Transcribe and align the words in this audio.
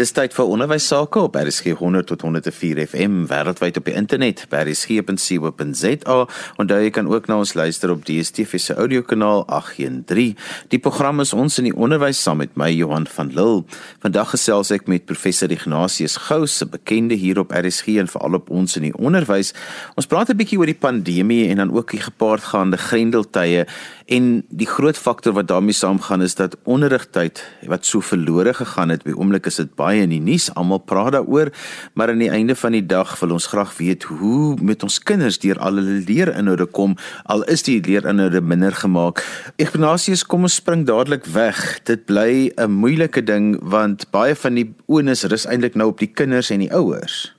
Dis 0.00 0.14
tyd 0.16 0.32
vir 0.32 0.48
onderwys 0.48 0.86
sake 0.88 1.20
op 1.20 1.34
RSG 1.36 1.74
100 1.76 2.06
tot 2.08 2.22
104 2.24 2.78
FM 2.86 3.26
wêreldwyd 3.28 3.76
op 3.76 3.84
die 3.84 3.92
internet 3.98 4.46
by 4.48 4.62
rsg.co.za 4.64 6.14
en 6.56 6.70
daar 6.70 6.80
jy 6.80 6.92
kan 6.96 7.10
ook 7.10 7.28
na 7.28 7.36
ons 7.42 7.52
luister 7.52 7.92
op 7.92 8.06
DStv 8.08 8.56
se 8.64 8.78
audiokanaal 8.80 9.44
813. 9.52 10.38
Die 10.72 10.80
program 10.80 11.20
is 11.20 11.34
ons 11.36 11.60
in 11.60 11.68
die 11.68 11.74
onderwys 11.76 12.22
saam 12.24 12.40
met 12.40 12.56
my 12.56 12.70
Johan 12.72 13.04
van 13.12 13.34
Lille. 13.36 13.66
Vandag 14.00 14.32
gesels 14.32 14.72
ek 14.72 14.88
met 14.88 15.04
professor 15.04 15.52
Ignatius 15.52 16.16
Gous, 16.30 16.62
'n 16.64 16.72
bekende 16.72 17.14
hier 17.20 17.38
op 17.38 17.52
RSG 17.52 18.00
en 18.00 18.08
veral 18.08 18.40
op 18.40 18.48
ons 18.48 18.76
in 18.80 18.88
die 18.88 18.96
onderwys. 18.96 19.52
Ons 20.00 20.08
praat 20.08 20.30
'n 20.30 20.36
bietjie 20.40 20.58
oor 20.58 20.72
die 20.72 20.80
pandemie 20.80 21.50
en 21.50 21.56
dan 21.56 21.76
ook 21.76 21.90
die 21.90 22.00
gepaardgaande 22.00 22.78
grendeltye 22.78 23.66
en 24.10 24.42
die 24.50 24.66
groot 24.66 24.98
faktor 24.98 25.36
wat 25.36 25.46
daarmee 25.48 25.76
saamgaan 25.76 26.22
is 26.22 26.34
dat 26.34 26.56
onderrigtyd 26.64 27.40
wat 27.70 27.86
so 27.86 28.02
verlore 28.02 28.54
gegaan 28.58 28.90
het 28.90 29.04
by 29.06 29.14
oomblik 29.14 29.46
is 29.46 29.60
dit 29.60 29.70
baie 29.78 30.02
in 30.02 30.10
die 30.10 30.22
nuus, 30.22 30.48
almal 30.58 30.82
praat 30.82 31.14
daaroor, 31.14 31.52
maar 31.94 32.10
aan 32.10 32.22
die 32.22 32.30
einde 32.30 32.56
van 32.58 32.74
die 32.74 32.82
dag 32.82 33.12
wil 33.20 33.36
ons 33.36 33.46
graag 33.52 33.76
weet 33.78 34.08
hoe 34.10 34.56
met 34.62 34.82
ons 34.82 34.98
kinders 34.98 35.38
deur 35.38 35.60
al 35.62 35.78
hulle 35.78 36.00
leerinhoude 36.08 36.66
kom, 36.74 36.96
al 37.30 37.46
is 37.54 37.62
die 37.68 37.78
leerinhoude 37.86 38.42
minder 38.42 38.74
gemaak. 38.74 39.22
Ignatius, 39.62 40.26
kom 40.26 40.48
ons 40.48 40.58
spring 40.58 40.82
dadelik 40.90 41.30
weg. 41.30 41.78
Dit 41.86 42.04
bly 42.10 42.50
'n 42.56 42.70
moeilike 42.82 43.22
ding 43.22 43.60
want 43.62 44.10
baie 44.10 44.34
van 44.34 44.54
die 44.54 44.74
onus 44.86 45.24
rus 45.24 45.46
eintlik 45.46 45.74
nou 45.74 45.88
op 45.94 45.98
die 45.98 46.10
kinders 46.10 46.50
en 46.50 46.58
die 46.58 46.74
ouers. 46.74 47.34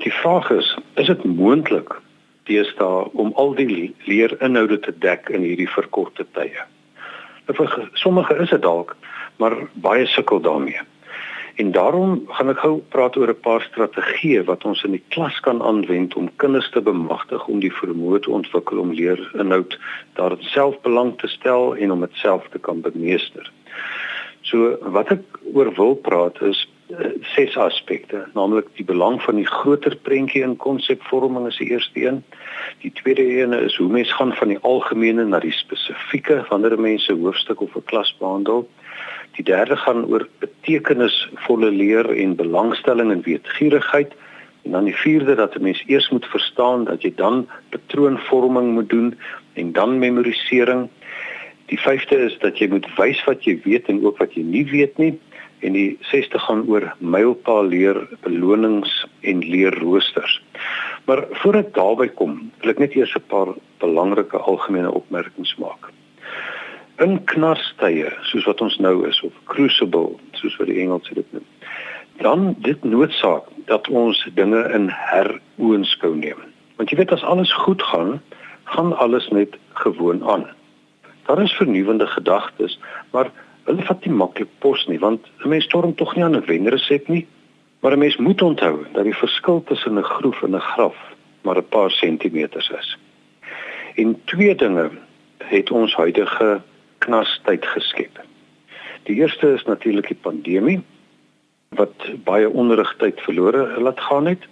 Die 0.00 0.12
vraag 0.12 0.50
is, 0.50 0.76
is 0.94 1.06
dit 1.06 1.24
moontlik 1.24 2.00
deesdae 2.46 3.10
om 3.12 3.32
al 3.34 3.54
die 3.54 3.94
leerinhoude 4.06 4.78
te 4.80 4.94
dek 4.98 5.30
in 5.34 5.42
hierdie 5.46 5.70
verkorte 5.70 6.26
tye? 6.32 6.66
Vir 7.46 7.88
sommige 7.94 8.34
is 8.42 8.50
dit 8.50 8.62
dalk, 8.62 8.96
maar 9.38 9.54
baie 9.74 10.06
sukkel 10.06 10.40
daarmee. 10.40 10.80
En 11.56 11.70
daarom 11.72 12.22
gaan 12.28 12.50
ek 12.52 12.58
gou 12.60 12.74
praat 12.92 13.16
oor 13.16 13.30
'n 13.32 13.40
paar 13.40 13.62
strategieë 13.64 14.44
wat 14.44 14.64
ons 14.64 14.82
in 14.84 14.92
die 14.92 15.04
klas 15.08 15.40
kan 15.40 15.62
aanwend 15.62 16.14
om 16.14 16.28
kinders 16.36 16.68
te 16.70 16.80
bemagtig 16.80 17.46
om 17.46 17.60
die 17.60 17.72
vermoë 17.72 18.20
te 18.20 18.30
ontwikkel 18.30 18.78
om 18.78 18.92
leer 18.92 19.20
inhoud 19.40 19.78
daar 20.14 20.36
self 20.40 20.80
belang 20.80 21.16
te 21.18 21.28
stel 21.28 21.76
en 21.76 21.92
om 21.92 22.00
dit 22.00 22.14
self 22.14 22.48
te 22.52 22.58
kan 22.58 22.80
bemeester. 22.80 23.52
So 24.42 24.76
wat 24.80 25.10
ek 25.10 25.22
oor 25.54 25.72
wil 25.74 25.94
praat 25.94 26.42
is 26.42 26.68
ses 27.34 27.56
aspekte, 27.58 28.26
naamlik 28.34 28.68
die 28.78 28.84
belang 28.86 29.18
van 29.22 29.40
die 29.40 29.46
groter 29.46 29.96
prentjie 30.06 30.42
in 30.46 30.56
konsepvorming 30.62 31.48
is 31.50 31.58
die 31.58 31.70
eerste 31.70 32.02
een. 32.02 32.20
Die 32.84 32.92
tweede 32.94 33.24
een 33.26 33.52
is 33.52 33.76
hoe 33.76 33.88
mens 33.90 34.12
gaan 34.14 34.34
van 34.38 34.52
die 34.54 34.58
algemene 34.62 35.24
na 35.24 35.40
die 35.42 35.54
spesifieke 35.54 36.44
wanneer 36.50 36.78
mense 36.80 37.12
hoofstuk 37.12 37.60
of 37.60 37.74
'n 37.76 37.84
klas 37.90 38.14
behandel. 38.18 38.68
Die 39.36 39.44
derde 39.44 39.76
gaan 39.76 40.06
oor 40.06 40.28
betekenisvolle 40.38 41.70
leer 41.70 42.10
en 42.10 42.36
belangstelling 42.36 43.10
en 43.12 43.22
weetgierigheid. 43.22 44.14
En 44.62 44.70
dan 44.70 44.84
die 44.84 44.96
vierde 44.96 45.34
dat 45.34 45.54
'n 45.54 45.62
mens 45.62 45.82
eers 45.86 46.08
moet 46.10 46.26
verstaan 46.26 46.84
dat 46.84 47.02
jy 47.02 47.12
dan 47.14 47.48
patroonvorming 47.70 48.72
moet 48.72 48.88
doen 48.88 49.18
en 49.54 49.72
dan 49.72 49.98
memorisering. 49.98 50.88
Die 51.66 51.80
vyfde 51.80 52.16
is 52.16 52.38
dat 52.38 52.58
jy 52.58 52.68
moet 52.68 52.86
wys 52.96 53.24
wat 53.24 53.44
jy 53.44 53.60
weet 53.64 53.86
en 53.86 54.04
ook 54.06 54.18
wat 54.18 54.34
jy 54.34 54.42
nie 54.42 54.64
weet 54.70 54.98
nie. 54.98 55.18
En 55.60 55.72
die 55.72 55.96
sesde 56.00 56.38
gaan 56.38 56.64
oor 56.68 56.94
mylpaal 56.98 57.66
leer 57.72 58.08
belonings 58.22 59.06
en 59.20 59.38
leerroosters. 59.38 60.42
Maar 61.04 61.24
voordat 61.30 61.74
daarby 61.74 62.08
kom, 62.08 62.50
wil 62.60 62.70
ek 62.70 62.78
net 62.78 62.94
eers 62.94 63.14
'n 63.16 63.24
paar 63.26 63.54
belangrike 63.78 64.38
algemene 64.38 64.90
opmerkings 64.90 65.56
maak. 65.56 65.92
In 66.98 67.24
knarstye 67.24 68.12
soos 68.22 68.44
wat 68.44 68.60
ons 68.60 68.78
nou 68.78 69.08
is 69.08 69.20
of 69.22 69.32
crucible 69.44 70.16
soos 70.32 70.56
wat 70.56 70.66
die 70.66 70.80
Engelse 70.80 71.14
dit 71.14 71.32
noem 71.32 71.44
dan 72.16 72.54
dit 72.58 72.84
noodsaak 72.84 73.44
dat 73.64 73.88
ons 73.88 74.28
dinge 74.34 74.62
in 74.72 74.88
heroënskou 74.90 76.14
neem. 76.16 76.38
Want 76.76 76.90
jy 76.90 77.00
weet 77.00 77.12
as 77.12 77.24
alles 77.24 77.52
goed 77.52 77.82
gaan 77.82 78.20
gaan 78.64 78.96
alles 78.98 79.28
net 79.28 79.56
gewoon 79.78 80.24
aan. 80.28 80.46
Daar 81.26 81.42
is 81.42 81.52
vernuwende 81.52 82.06
gedagtes 82.06 82.78
maar 83.10 83.30
hulle 83.66 83.82
vat 83.82 84.04
nie 84.04 84.14
maklik 84.14 84.50
pos 84.58 84.86
nie 84.86 84.98
want 84.98 85.26
'n 85.44 85.48
mens 85.48 85.64
storm 85.64 85.94
tog 85.94 86.14
nie 86.16 86.24
aan 86.24 86.36
'n 86.36 86.46
wenresep 86.46 87.08
nie 87.08 87.26
maar 87.80 87.92
'n 87.92 87.98
mens 87.98 88.16
moet 88.16 88.42
onthou 88.42 88.86
dat 88.92 89.04
die 89.04 89.20
verskil 89.24 89.62
tussen 89.64 89.98
'n 89.98 90.02
groef 90.02 90.42
en 90.42 90.54
'n 90.54 90.68
graf 90.72 90.96
maar 91.42 91.58
'n 91.58 91.68
paar 91.68 91.90
sentimeters 91.90 92.70
is 92.70 92.96
en 93.96 94.20
twee 94.24 94.54
dinge 94.54 94.90
het 95.38 95.70
ons 95.70 95.94
huidige 95.94 96.60
knastyd 96.98 97.66
geskep. 97.66 98.20
Die 99.02 99.16
eerste 99.16 99.52
is 99.54 99.64
natuurlik 99.64 100.08
die 100.10 100.18
pandemie 100.20 100.80
wat 101.78 102.08
baie 102.24 102.48
onderrigtyd 102.48 103.20
verlore 103.20 103.80
laat 103.80 104.00
gaan 104.00 104.26
het. 104.26 104.46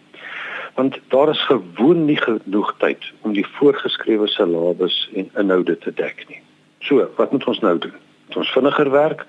Want 0.74 0.98
daar 1.08 1.30
is 1.30 1.42
gewoon 1.46 2.04
nie 2.04 2.16
genoeg 2.16 2.74
tyd 2.78 3.12
om 3.20 3.32
die 3.32 3.46
voorgeskrewe 3.46 4.26
syllabus 4.28 4.96
en 5.14 5.30
inhoude 5.38 5.78
te 5.78 5.92
dek 5.94 6.24
nie. 6.28 6.40
So, 6.78 7.06
wat 7.16 7.32
moet 7.32 7.46
ons 7.46 7.60
nou 7.60 7.78
doen? 7.78 7.94
Moet 8.26 8.36
ons 8.36 8.52
vinniger 8.56 8.90
werk? 8.90 9.26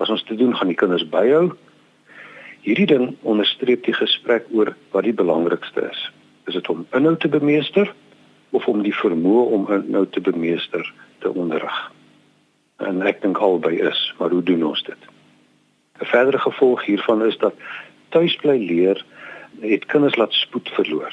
As 0.00 0.08
ons 0.08 0.24
te 0.24 0.34
doen 0.34 0.56
gaan 0.56 0.72
die 0.72 0.78
kinders 0.78 1.06
byhou. 1.08 1.52
Hierdie 2.64 2.86
ding 2.86 3.14
onderstreep 3.22 3.84
die 3.84 3.96
gesprek 3.96 4.48
oor 4.52 4.74
wat 4.92 5.04
die 5.04 5.16
belangrikste 5.16 5.88
is. 5.90 6.02
Is 6.46 6.54
dit 6.54 6.68
om 6.68 6.86
inhoud 6.96 7.20
te 7.20 7.28
bemeester 7.28 7.94
of 8.50 8.66
om 8.66 8.82
die 8.82 8.94
vermoë 8.94 9.48
om 9.54 9.72
inhoud 9.72 10.12
te 10.12 10.20
bemeester 10.20 10.84
te 11.20 11.32
onderrig? 11.32 11.90
en 12.80 13.02
ek 13.06 13.20
dink 13.24 13.40
albei 13.44 13.76
is, 13.84 14.00
maar 14.18 14.32
hoe 14.32 14.42
doen 14.42 14.64
ons 14.72 14.82
dit? 14.82 15.02
'n 16.00 16.08
Verdere 16.12 16.38
gevolg 16.38 16.84
hiervan 16.84 17.24
is 17.26 17.36
dat 17.38 17.54
tuisbly 18.08 18.56
leer 18.58 19.04
het 19.60 19.84
kinders 19.86 20.16
laat 20.16 20.32
spoed 20.32 20.68
verloor. 20.68 21.12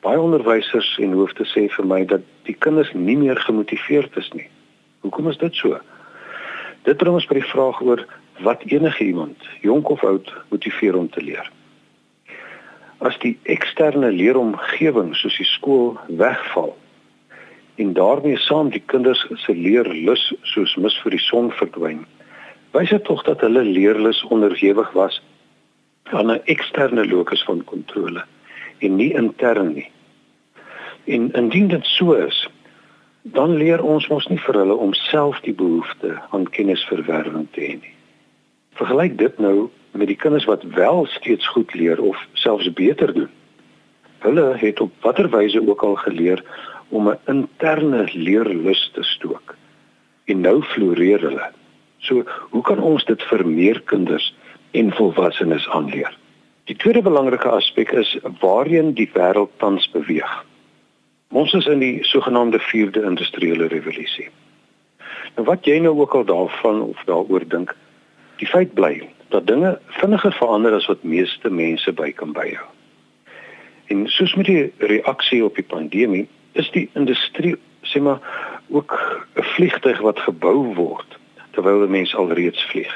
Baie 0.00 0.20
onderwysers 0.20 0.98
en 1.00 1.12
hoofde 1.12 1.44
sê 1.44 1.68
vir 1.72 1.86
my 1.86 2.04
dat 2.04 2.20
die 2.44 2.56
kinders 2.58 2.92
nie 2.92 3.16
meer 3.16 3.36
gemotiveerd 3.36 4.16
is 4.16 4.30
nie. 4.32 4.48
Hoekom 5.00 5.28
is 5.28 5.38
dit 5.38 5.54
so? 5.54 5.80
Dit 6.86 7.00
bring 7.02 7.16
ons 7.18 7.26
by 7.26 7.40
die 7.40 7.50
vraag 7.50 7.80
oor 7.82 8.04
wat 8.46 8.62
enige 8.70 9.04
iemand, 9.04 9.42
jonk 9.60 9.88
of 9.90 10.04
oud, 10.06 10.28
motiveer 10.52 10.94
om 10.94 11.08
te 11.10 11.22
leer. 11.24 11.48
As 13.02 13.16
die 13.24 13.34
eksterne 13.50 14.12
leeromgewing 14.14 15.10
soos 15.18 15.36
die 15.40 15.48
skool 15.50 15.96
wegval, 16.20 16.76
en 17.82 17.92
daarmee 17.92 18.38
saam 18.40 18.70
die 18.70 18.82
kinders 18.92 19.24
se 19.42 19.54
leerlus 19.54 20.28
soos 20.52 20.76
mis 20.80 20.94
vir 21.02 21.16
die 21.16 21.24
son 21.24 21.50
verdwyn. 21.58 22.04
Wys 22.76 22.92
dit 22.94 23.04
tog 23.08 23.24
dat 23.26 23.42
hulle 23.44 23.64
leerlus 23.66 24.22
onderhewig 24.30 24.92
was 24.94 25.18
aan 26.14 26.30
'n 26.30 26.40
eksterne 26.54 27.04
locus 27.08 27.42
van 27.44 27.64
kontrole 27.64 28.24
en 28.78 28.96
nie 28.96 29.12
intern 29.12 29.72
nie. 29.74 29.90
En 31.04 31.32
indien 31.32 31.68
dit 31.68 31.86
so 31.86 32.12
is, 32.12 32.48
dan 33.32 33.56
leer 33.56 33.82
ons 33.82 34.06
mos 34.08 34.26
nie 34.30 34.38
vir 34.38 34.60
hulle 34.60 34.74
om 34.74 34.92
self 34.94 35.40
die 35.42 35.54
behoefte 35.54 36.14
aan 36.30 36.46
kennisverwerwing 36.54 37.48
te 37.56 37.64
hê 37.64 37.74
nie. 37.80 37.94
Vergelyk 38.78 39.16
dit 39.18 39.38
nou 39.42 39.68
met 39.98 40.06
die 40.06 40.18
kinders 40.20 40.46
wat 40.46 40.62
wel 40.76 41.06
steeds 41.10 41.48
goed 41.48 41.74
leer 41.74 42.00
of 42.02 42.20
selfs 42.38 42.70
beter 42.78 43.12
doen. 43.16 43.32
Hulle 44.22 44.46
het 44.60 44.80
op 44.80 44.92
watter 45.02 45.30
wyse 45.32 45.60
ook 45.68 45.82
al 45.82 45.96
geleer 46.04 46.44
om 46.88 47.08
'n 47.10 47.18
interne 47.26 48.06
leerlus 48.12 48.90
te 48.94 49.02
stook. 49.02 49.56
En 50.24 50.40
nou 50.40 50.62
floreer 50.62 51.20
hulle. 51.20 51.50
So, 51.98 52.24
hoe 52.50 52.62
kan 52.62 52.78
ons 52.78 53.04
dit 53.04 53.22
vir 53.22 53.46
meer 53.46 53.80
kinders 53.80 54.34
en 54.70 54.92
volwassenes 54.92 55.68
aanleer? 55.68 56.16
Die 56.64 56.76
tweede 56.76 57.02
belangrike 57.02 57.48
aspek 57.48 57.92
is 57.92 58.18
waarheen 58.40 58.94
die 58.94 59.10
wêreld 59.14 59.50
tans 59.56 59.90
beweeg. 59.90 60.44
Ons 61.28 61.52
is 61.52 61.66
in 61.66 61.78
die 61.78 62.04
sogenaamde 62.04 62.60
4de 62.60 63.02
industriële 63.02 63.66
revolusie. 63.66 64.28
Nou 65.34 65.46
wat 65.46 65.64
jy 65.66 65.78
nou 65.82 65.98
ook 65.98 66.14
al 66.14 66.24
daarvan 66.24 66.82
of 66.82 67.02
daaroor 67.04 67.48
dink, 67.48 67.74
die 68.36 68.46
feit 68.46 68.74
bly 68.74 69.08
dat 69.28 69.46
dinge 69.46 69.78
vinniger 69.98 70.32
verander 70.32 70.72
as 70.72 70.86
wat 70.86 71.02
meeste 71.02 71.50
mense 71.50 71.92
by 71.92 72.12
kan 72.12 72.32
byhou. 72.32 72.68
En 73.86 74.06
soos 74.08 74.34
met 74.34 74.46
die 74.46 74.72
reaksie 74.78 75.44
op 75.44 75.54
die 75.54 75.66
pandemie, 75.66 76.28
is 76.52 76.70
die 76.70 76.88
industrie 76.94 77.56
sê 77.82 78.00
maar 78.00 78.22
ook 78.68 78.92
'n 79.34 79.42
vliegtuig 79.42 80.00
wat 80.00 80.18
gebou 80.18 80.74
word 80.74 81.18
terwyl 81.50 81.80
die 81.80 81.88
mens 81.88 82.14
alreeds 82.14 82.62
vlieg. 82.70 82.94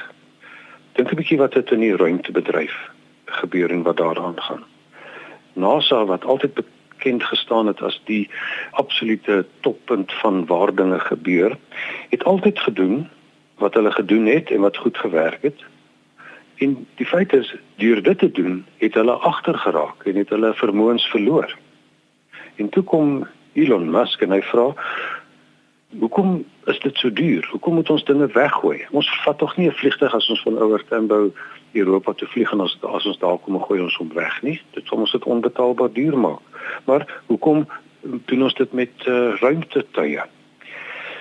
Dink 0.93 1.11
'n 1.11 1.17
bietjie 1.17 1.39
wat 1.39 1.53
dit 1.53 1.71
in 1.71 1.81
die 1.81 1.97
ruimtebedryf 1.97 2.91
gebeur 3.25 3.71
en 3.71 3.83
wat 3.83 3.97
daaraan 3.97 4.41
gaan. 4.41 4.65
NASA 5.53 6.05
wat 6.05 6.25
altyd 6.25 6.55
bekend 7.01 7.25
gestaan 7.25 7.67
het 7.67 7.81
as 7.83 8.01
die 8.05 8.29
absolute 8.71 9.47
toppunt 9.61 10.13
van 10.13 10.47
waar 10.47 10.75
dinge 10.75 11.01
gebeur, 11.01 11.57
het 12.09 12.25
altyd 12.25 12.59
gedoen 12.59 13.09
wat 13.57 13.75
hulle 13.75 13.93
gedoen 13.93 14.27
het 14.27 14.51
en 14.51 14.61
wat 14.61 14.77
goed 14.77 14.97
gewerk 14.97 15.43
het. 15.43 15.65
En 16.57 16.87
die 16.97 17.07
feit 17.07 17.33
is, 17.33 17.55
deur 17.77 18.03
dit 18.03 18.19
te 18.19 18.31
doen, 18.31 18.67
het 18.77 18.95
hulle 18.95 19.13
agtergeraak 19.13 20.05
en 20.05 20.17
het 20.17 20.29
hulle 20.29 20.53
vermoëns 20.55 21.07
verloor. 21.09 21.57
En 22.57 22.69
toe 22.69 22.83
kom 22.83 23.27
Elon 23.53 23.91
Musk 23.91 24.21
en 24.21 24.37
hy 24.37 24.43
vra 24.43 24.75
hoekom 25.99 26.45
is 26.71 26.79
dit 26.81 26.97
so 26.97 27.13
duur? 27.13 27.49
Hoekom 27.51 27.75
moet 27.75 27.91
ons 27.91 28.05
dinge 28.05 28.27
weggooi? 28.27 28.85
Ons 28.95 29.09
vat 29.25 29.39
tog 29.39 29.57
nie 29.57 29.67
'n 29.69 29.75
vliegtuig 29.81 30.15
as 30.15 30.29
ons 30.31 30.43
van 30.43 30.59
Ouer 30.59 30.85
Tambo 30.89 31.33
Europa 31.73 32.13
te 32.13 32.27
vlieg 32.27 32.51
en 32.53 32.61
as 32.61 32.77
as 32.83 33.07
ons 33.07 33.19
daar 33.19 33.39
kom 33.39 33.59
gooi 33.63 33.81
ons 33.81 33.97
hom 33.97 34.11
weg 34.15 34.43
nie. 34.43 34.59
Dit 34.75 34.87
sal 34.87 35.05
ons 35.05 35.13
dit 35.13 35.25
onbetaalbaar 35.25 35.93
duur 35.93 36.19
maak. 36.19 36.61
Maar 36.85 37.07
hoekom 37.27 37.67
doen 38.03 38.43
ons 38.43 38.55
dit 38.55 38.73
met 38.73 39.07
uh, 39.07 39.37
ruimtetuie? 39.41 40.27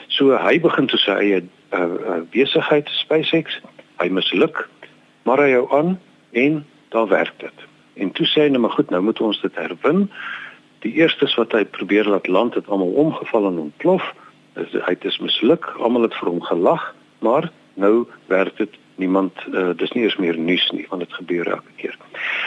So 0.08 0.38
hy 0.38 0.60
begin 0.60 0.88
te 0.90 0.98
sy 0.98 1.18
eie 1.22 1.42
uh, 1.76 2.22
besigheid 2.34 2.90
SpaceX. 2.98 3.60
Hy 4.00 4.10
misluk, 4.16 4.64
maar 5.28 5.42
hy 5.44 5.52
hou 5.58 5.66
aan 5.76 5.98
en 6.32 6.64
daar 6.96 7.10
werk 7.12 7.36
dit. 7.44 7.66
En 8.00 8.12
toe 8.16 8.26
sê 8.26 8.48
hy 8.48 8.54
nou 8.54 8.64
maar 8.64 8.74
goed, 8.78 8.90
nou 8.90 9.02
moet 9.04 9.20
ons 9.22 9.42
dit 9.44 9.56
herwin. 9.60 10.08
Die 10.86 10.94
eerstes 11.02 11.36
wat 11.36 11.54
hy 11.54 11.66
probeer 11.68 12.08
laat 12.08 12.30
land 12.32 12.56
het 12.56 12.70
almal 12.72 12.96
omgeval 13.04 13.50
en 13.52 13.60
ontplof. 13.68 14.06
Is 14.58 14.72
hy 14.74 14.96
het 14.96 15.06
is 15.06 15.20
misluk. 15.20 15.68
Almal 15.78 16.08
het 16.08 16.16
vir 16.22 16.32
hom 16.32 16.42
gelag, 16.48 16.86
maar 17.26 17.52
nou 17.80 18.08
werk 18.32 18.56
dit 18.58 18.80
niemand 19.00 19.34
uh, 19.50 19.72
dis 19.78 19.92
nie 19.96 20.04
eens 20.06 20.18
meer 20.22 20.38
nuus 20.38 20.66
nie 20.76 20.86
want 20.90 21.04
dit 21.06 21.14
gebeur 21.14 21.48
elke 21.56 21.76
keer. 21.82 21.98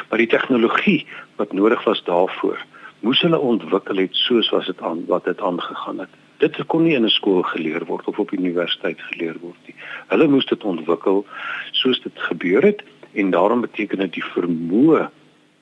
Maar 0.08 0.22
die 0.22 0.30
tegnologie 0.30 1.06
wat 1.40 1.52
nodig 1.52 1.84
was 1.84 2.02
daarvoor, 2.04 2.60
moes 3.00 3.22
hulle 3.24 3.38
ontwikkel 3.38 4.02
het 4.04 4.16
soos 4.16 4.50
was 4.54 4.68
dit 4.70 4.80
aan 4.80 5.04
wat 5.08 5.24
dit 5.24 5.40
aangegaan 5.40 6.04
het. 6.04 6.20
Dit 6.42 6.58
kon 6.66 6.84
nie 6.84 6.94
in 6.98 7.06
'n 7.06 7.16
skool 7.16 7.42
geleer 7.42 7.84
word 7.86 8.06
of 8.06 8.18
op 8.18 8.32
universiteit 8.32 9.00
geleer 9.00 9.36
word 9.40 9.58
nie. 9.66 9.74
Hulle 10.08 10.28
moes 10.28 10.46
dit 10.46 10.64
ontwikkel 10.64 11.26
soos 11.70 12.00
dit 12.02 12.18
gebeur 12.28 12.62
het 12.62 12.82
en 13.12 13.30
daarom 13.30 13.60
beteken 13.60 13.98
dit 13.98 14.12
die 14.12 14.28
vermoë 14.34 15.10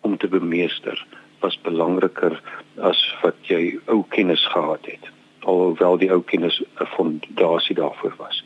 om 0.01 0.17
te 0.17 0.29
bemeester 0.29 1.07
was 1.41 1.61
belangriker 1.63 2.41
as 2.81 3.15
wat 3.23 3.37
jy 3.43 3.79
ou 3.87 4.05
kennis 4.09 4.47
gehad 4.47 4.87
het 4.87 5.11
alhoewel 5.41 5.99
die 5.99 6.11
ou 6.13 6.23
kennis 6.23 6.63
'n 6.81 6.87
fondasie 6.87 7.75
daarvoor 7.75 8.15
was. 8.17 8.45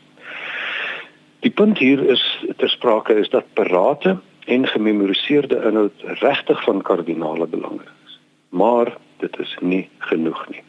Die 1.45 1.53
punt 1.53 1.77
hier 1.77 1.99
is 2.09 2.21
ter 2.57 2.69
sprake 2.73 3.13
is 3.21 3.27
dat 3.29 3.45
parate 3.53 4.15
en 4.49 4.63
gememoriseerde 4.67 5.59
inhoud 5.69 6.05
regtig 6.21 6.63
van 6.63 6.81
kardinale 6.81 7.45
belang 7.47 7.81
is. 7.81 8.15
Maar 8.49 8.97
dit 9.21 9.37
is 9.39 9.51
nie 9.61 9.83
genoeg 9.97 10.41
nie. 10.49 10.63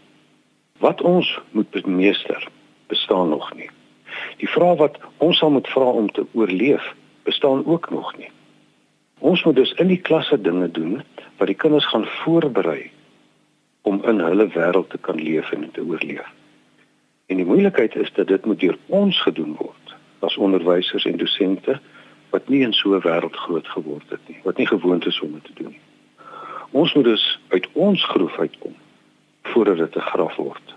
Wat 0.78 1.00
ons 1.00 1.30
moet 1.50 1.70
bemeester 1.70 2.48
bestaan 2.92 3.28
nog 3.28 3.54
nie. 3.54 3.70
Die 4.36 4.48
vraag 4.48 4.76
wat 4.82 4.98
ons 5.16 5.40
sal 5.40 5.54
moet 5.56 5.68
vra 5.72 5.96
om 6.02 6.12
te 6.12 6.26
oorleef 6.32 6.92
bestaan 7.24 7.64
ook 7.64 7.88
nog 7.90 8.12
nie. 8.18 8.30
Ons 9.18 9.44
moet 9.48 9.56
dus 9.56 9.72
in 9.80 9.88
die 9.88 10.00
klasse 10.10 10.40
dinge 10.40 10.68
doen 10.70 11.00
wat 11.40 11.48
die 11.48 11.56
kinders 11.56 11.88
gaan 11.88 12.04
voorberei 12.20 12.90
om 13.88 14.04
in 14.04 14.20
hulle 14.20 14.50
wêreld 14.52 14.92
te 14.92 15.00
kan 15.00 15.16
leef 15.16 15.50
en 15.56 15.70
te 15.72 15.88
oorleef. 15.88 16.28
En 17.32 17.40
die 17.40 17.48
moeilikheid 17.48 17.96
is 17.96 18.12
dat 18.12 18.28
dit 18.28 18.44
moet 18.44 18.60
deur 18.60 18.76
ons 18.86 19.24
gedoen 19.24 19.56
word 19.56 19.85
as 20.20 20.36
onderwysers 20.36 21.04
en 21.04 21.16
dosente 21.16 21.80
wat 22.30 22.48
nie 22.48 22.62
in 22.62 22.72
so 22.72 22.94
'n 22.94 23.00
wêreld 23.00 23.36
groot 23.36 23.68
geword 23.68 24.08
het 24.10 24.28
nie, 24.28 24.40
wat 24.44 24.56
nie 24.56 24.66
gewoond 24.66 25.06
is 25.06 25.20
om 25.20 25.32
dit 25.32 25.44
te 25.44 25.62
doen 25.62 25.70
nie. 25.70 25.80
Ons 26.70 26.94
moet 26.94 27.04
dus 27.04 27.40
uit 27.48 27.68
ons 27.72 28.04
groef 28.04 28.38
uitkom 28.38 28.74
voordat 29.42 29.76
dit 29.76 29.96
'n 29.96 30.00
graf 30.12 30.36
word. 30.36 30.74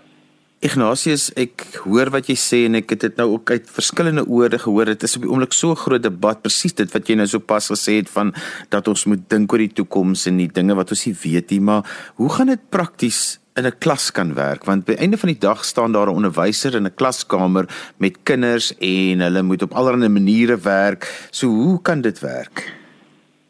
Ignatius, 0.60 1.30
ek 1.40 1.62
hoor 1.86 2.10
wat 2.12 2.26
jy 2.28 2.34
sê 2.36 2.66
en 2.68 2.74
ek 2.74 2.90
het 2.90 3.00
dit 3.00 3.16
nou 3.16 3.30
ook 3.32 3.50
uit 3.50 3.70
verskillende 3.72 4.26
oorde 4.28 4.58
gehoor. 4.58 4.84
Dit 4.84 5.02
is 5.02 5.16
op 5.16 5.22
die 5.22 5.30
oomblik 5.30 5.52
so 5.56 5.70
'n 5.70 5.76
groot 5.76 6.02
debat, 6.02 6.42
presies 6.42 6.74
dit 6.74 6.92
wat 6.92 7.08
jy 7.08 7.14
nou 7.16 7.26
sopas 7.26 7.70
gesê 7.72 7.96
het 7.96 8.10
van 8.10 8.34
dat 8.68 8.88
ons 8.88 9.06
moet 9.06 9.28
dink 9.28 9.52
oor 9.52 9.58
die 9.58 9.72
toekoms 9.72 10.26
en 10.26 10.36
die 10.36 10.52
dinge 10.52 10.74
wat 10.74 10.90
ons 10.90 11.06
nie 11.06 11.16
weet 11.22 11.50
nie, 11.50 11.60
maar 11.60 12.12
hoe 12.16 12.28
gaan 12.28 12.46
dit 12.46 12.70
prakties 12.70 13.40
in 13.60 13.66
'n 13.66 13.78
klas 13.78 14.10
kan 14.10 14.34
werk? 14.34 14.64
Want 14.64 14.84
by 14.84 14.94
einde 14.96 15.18
van 15.18 15.28
die 15.28 15.38
dag 15.38 15.64
staan 15.64 15.92
daar 15.92 16.08
'n 16.08 16.18
onderwyser 16.18 16.74
in 16.74 16.86
'n 16.86 16.94
klaskamer 16.94 17.64
met 17.96 18.22
kinders 18.22 18.72
en 18.78 19.20
hulle 19.20 19.42
moet 19.42 19.62
op 19.62 19.72
allerlei 19.72 20.08
maniere 20.08 20.58
werk. 20.58 21.28
So 21.30 21.46
hoe 21.46 21.82
kan 21.82 22.00
dit 22.00 22.18
werk? 22.20 22.56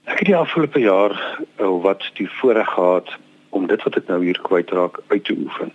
Ek 0.04 0.18
het 0.18 0.26
die 0.26 0.36
afgelope 0.36 0.80
jaar 0.80 1.14
uh, 1.60 1.82
wat 1.82 2.02
die 2.14 2.30
voorreg 2.30 2.68
gehad 2.68 3.08
om 3.48 3.66
dit 3.66 3.82
wat 3.82 3.96
ek 3.96 4.06
nou 4.06 4.24
hier 4.24 4.40
kwytraak 4.42 5.00
uit 5.06 5.24
te 5.24 5.36
oefen. 5.44 5.72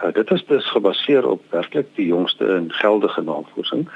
Uh, 0.00 0.12
dit 0.12 0.30
is 0.30 0.44
dus 0.46 0.70
gebaseer 0.70 1.26
op 1.26 1.42
werklik 1.50 1.86
die 1.94 2.06
jongste 2.06 2.44
en 2.54 2.72
geldige 2.72 3.22
navorsing, 3.22 3.88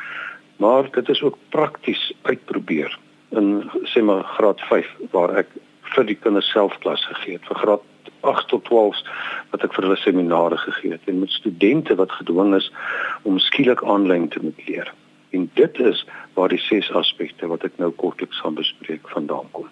maar 0.56 0.90
dit 0.90 1.08
is 1.08 1.22
ook 1.22 1.38
prakties 1.48 2.12
uitprobeer 2.22 2.98
in 3.32 3.70
sê 3.84 4.02
maar 4.02 4.24
graad 4.24 4.60
5 4.60 4.86
waar 5.10 5.32
ek 5.42 5.48
vir 5.94 6.04
die 6.08 6.18
kinders 6.24 6.50
self 6.52 6.76
klas 6.84 7.04
gegee 7.08 7.38
het 7.38 7.48
vir 7.48 7.60
graad 7.64 7.88
8 8.22 8.48
tot 8.48 8.64
12 8.64 8.96
wat 9.50 9.64
ek 9.66 9.74
vir 9.76 9.88
hulle 9.88 10.00
seminare 10.00 10.58
gegee 10.64 10.94
het 10.96 11.10
en 11.10 11.20
met 11.20 11.30
studente 11.30 11.94
wat 11.98 12.12
gedwing 12.12 12.54
is 12.56 12.70
om 13.28 13.38
skielik 13.38 13.82
aanlyn 13.84 14.28
te 14.28 14.42
moet 14.42 14.66
leer. 14.66 14.92
En 15.32 15.50
dit 15.54 15.78
is 15.78 16.04
waar 16.34 16.48
die 16.52 16.60
ses 16.60 16.90
aspekte 16.92 17.48
wat 17.48 17.64
ek 17.64 17.78
nou 17.82 17.90
kortliks 17.90 18.40
gaan 18.40 18.58
bespreek 18.58 19.08
vandaan 19.14 19.48
kom. 19.52 19.68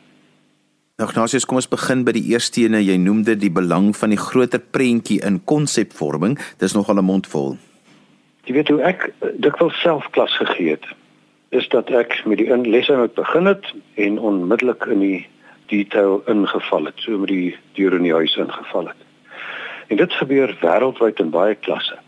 Nou 1.01 1.09
Ignatius, 1.09 1.47
kom 1.49 1.57
ons 1.57 1.69
begin 1.69 2.03
by 2.05 2.13
die 2.13 2.27
eerste 2.29 2.67
ene. 2.67 2.83
Jy 2.85 2.99
noemde 3.01 3.33
die 3.41 3.49
belang 3.49 3.95
van 3.97 4.13
die 4.13 4.21
groter 4.21 4.61
prentjie 4.61 5.21
in 5.25 5.39
konsepvorming. 5.49 6.37
Dis 6.61 6.77
nogal 6.77 7.01
'n 7.01 7.09
mond 7.09 7.27
vol. 7.27 7.57
Jy 8.45 8.55
weet 8.55 8.69
hoe 8.69 8.83
ek 8.83 9.13
dikwels 9.41 9.81
self 9.81 10.11
klas 10.11 10.37
gegee 10.37 10.77
het, 10.77 10.85
is 11.51 11.69
dat 11.69 11.91
ek 11.91 12.23
met 12.27 12.39
die 12.39 12.57
lesse 12.69 12.97
moet 12.97 13.15
begin 13.15 13.47
het 13.47 13.65
en 13.95 14.19
onmiddellik 14.19 14.85
in 14.93 15.01
die 15.01 15.27
detail 15.71 16.23
ingeval 16.31 16.91
het, 16.91 16.99
so 17.05 17.19
met 17.19 17.31
die 17.31 17.57
deur 17.79 17.95
in 17.97 18.07
die 18.09 18.15
huis 18.15 18.37
ingeval 18.37 18.91
het. 18.93 19.07
En 19.91 19.99
dit 19.99 20.13
gebeur 20.13 20.55
wêreldwyd 20.63 21.23
in 21.23 21.31
baie 21.35 21.55
klasse. 21.55 21.99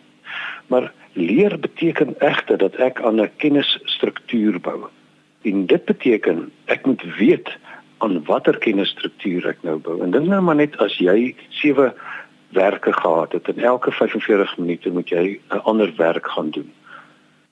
Maar 0.67 0.93
leer 1.13 1.59
beteken 1.59 2.15
egter 2.19 2.59
dat 2.59 2.75
ek 2.75 3.03
aan 3.03 3.21
'n 3.21 3.31
kennisstruktuur 3.37 4.61
bou. 4.61 4.89
En 5.43 5.67
dit 5.67 5.85
beteken 5.85 6.53
ek 6.65 6.87
moet 6.87 7.03
weet 7.19 7.51
aan 7.99 8.25
watter 8.25 8.59
kennisstruktuur 8.59 9.47
ek 9.47 9.63
nou 9.63 9.79
bou. 9.79 10.03
En 10.03 10.11
dink 10.11 10.27
nou 10.27 10.41
maar 10.43 10.59
net 10.59 10.77
as 10.79 10.99
jy 10.99 11.35
sewe 11.49 11.95
werke 12.49 12.93
gehad 12.93 13.33
het 13.33 13.49
en 13.49 13.59
elke 13.59 13.93
45 13.93 14.59
minute 14.59 14.91
moet 14.91 15.09
jy 15.09 15.41
'n 15.51 15.63
ander 15.65 15.93
werk 15.97 16.27
gaan 16.27 16.51
doen. 16.51 16.73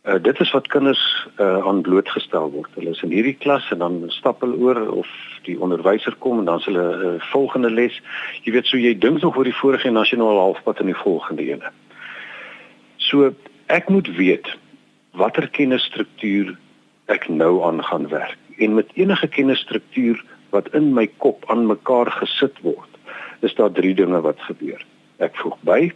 Uh, 0.00 0.14
dit 0.22 0.40
is 0.40 0.50
wat 0.50 0.66
kinders 0.66 1.28
uh, 1.36 1.66
aan 1.66 1.82
blootgestel 1.84 2.50
word. 2.50 2.70
Hulle 2.74 2.94
is 2.94 3.02
in 3.04 3.10
hierdie 3.12 3.36
klas 3.36 3.66
en 3.70 3.82
dan 3.82 3.98
stap 4.08 4.40
hulle 4.40 4.56
oor 4.56 4.78
of 5.02 5.08
die 5.44 5.58
onderwyser 5.60 6.14
kom 6.24 6.38
en 6.40 6.46
dan 6.48 6.60
s'hulle 6.64 6.84
'n 6.84 7.04
uh, 7.08 7.26
volgende 7.32 7.70
les. 7.70 8.00
Jy 8.44 8.52
weet 8.52 8.66
so 8.66 8.80
jy 8.80 8.94
dink 8.98 9.20
nog 9.20 9.36
oor 9.36 9.44
die 9.44 9.60
vorige 9.60 9.88
en 9.88 10.00
as 10.00 10.08
jy 10.08 10.16
nou 10.16 10.28
al 10.32 10.40
halfpad 10.40 10.80
in 10.80 10.88
die 10.88 11.02
volgende 11.02 11.44
ene. 11.44 11.68
So 12.96 13.34
ek 13.66 13.88
moet 13.88 14.08
weet 14.16 14.48
watter 15.12 15.48
kennisstruktuur 15.48 16.56
ek 17.12 17.28
nou 17.28 17.60
aan 17.68 17.84
gaan 17.84 18.08
werk. 18.08 18.38
En 18.56 18.74
met 18.74 18.88
enige 18.94 19.28
kennisstruktuur 19.28 20.24
wat 20.50 20.72
in 20.72 20.94
my 20.94 21.06
kop 21.16 21.44
aan 21.52 21.66
mekaar 21.66 22.10
gesit 22.10 22.56
word, 22.62 22.88
is 23.40 23.54
daar 23.54 23.72
drie 23.72 23.94
dinge 23.94 24.20
wat 24.20 24.40
gebeur. 24.48 24.80
Ek 25.18 25.36
voeg 25.36 25.60
by, 25.60 25.92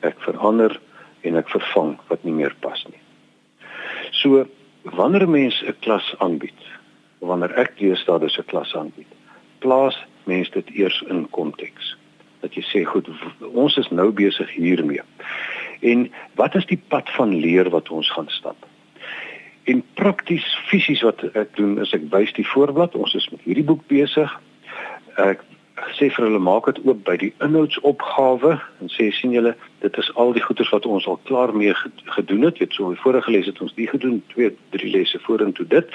ek 0.00 0.14
verander 0.20 0.80
en 1.22 1.36
ek 1.36 1.50
vervang 1.50 1.98
wat 2.06 2.22
nie 2.22 2.32
meer 2.32 2.54
pas 2.60 2.86
nie. 2.86 3.07
So 4.10 4.46
wanneer 4.82 5.22
'n 5.26 5.30
mens 5.30 5.62
'n 5.62 5.76
klas 5.80 6.14
aanbied, 6.18 6.62
wanneer 7.18 7.52
ek 7.58 7.78
deesdae 7.78 8.18
dus 8.18 8.38
'n 8.38 8.44
klas 8.44 8.74
aanbied, 8.74 9.12
plaas 9.58 9.96
mens 10.24 10.50
dit 10.50 10.70
eers 10.70 11.02
in 11.08 11.30
konteks. 11.30 11.96
Dat 12.40 12.54
jy 12.54 12.62
sê 12.62 12.84
goed, 12.84 13.08
ons 13.52 13.76
is 13.76 13.88
nou 13.90 14.10
besig 14.10 14.50
hiermee. 14.50 15.02
En 15.80 16.12
wat 16.34 16.54
is 16.54 16.66
die 16.66 16.82
pad 16.88 17.10
van 17.10 17.34
leer 17.34 17.70
wat 17.70 17.90
ons 17.90 18.10
gaan 18.10 18.28
stap? 18.28 18.66
En 19.64 19.82
prakties 19.94 20.46
fisies 20.66 21.02
wat 21.02 21.22
ek 21.34 21.56
doen 21.56 21.80
is 21.80 21.92
ek 21.92 22.06
wys 22.10 22.32
die 22.32 22.46
voorblad. 22.46 22.94
Ons 22.94 23.14
is 23.14 23.28
met 23.28 23.40
hierdie 23.44 23.64
boek 23.64 23.86
besig. 23.86 24.40
Ek 25.16 25.42
sê 25.98 26.08
vir 26.14 26.24
hulle 26.26 26.40
maak 26.42 26.68
dit 26.70 26.78
oop 26.86 27.00
by 27.06 27.16
die 27.20 27.32
inhoudsopgawe 27.44 28.52
en 28.80 28.92
sê 28.94 29.10
sien 29.14 29.34
julle 29.34 29.54
dit 29.82 29.98
is 30.02 30.10
al 30.14 30.32
die 30.36 30.42
goeders 30.44 30.70
wat 30.74 30.86
ons 30.86 31.06
al 31.10 31.18
klaar 31.30 31.52
mee 31.54 31.74
gedoen 32.16 32.46
het. 32.48 32.58
Het 32.62 32.72
so 32.72 32.92
die 32.94 33.02
vorige 33.02 33.30
les 33.34 33.46
het 33.50 33.60
ons 33.64 33.74
die 33.74 33.88
gedoen, 33.90 34.22
twee, 34.34 34.54
drie 34.74 34.90
lesse 34.94 35.18
vorentoe 35.26 35.66
dit. 35.66 35.94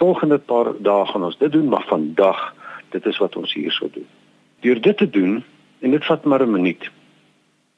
Volgende 0.00 0.38
paar 0.38 0.72
dae 0.78 1.06
gaan 1.06 1.24
ons 1.24 1.38
dit 1.38 1.52
doen, 1.52 1.68
maar 1.68 1.84
vandag 1.88 2.42
dit 2.96 3.06
is 3.06 3.18
wat 3.22 3.36
ons 3.36 3.54
hierso 3.54 3.88
doen. 3.92 4.06
Deur 4.64 4.80
dit 4.80 4.96
te 4.96 5.10
doen 5.10 5.42
en 5.80 5.90
dit 5.90 6.04
vat 6.04 6.24
maar 6.24 6.42
'n 6.42 6.50
minuut 6.50 6.90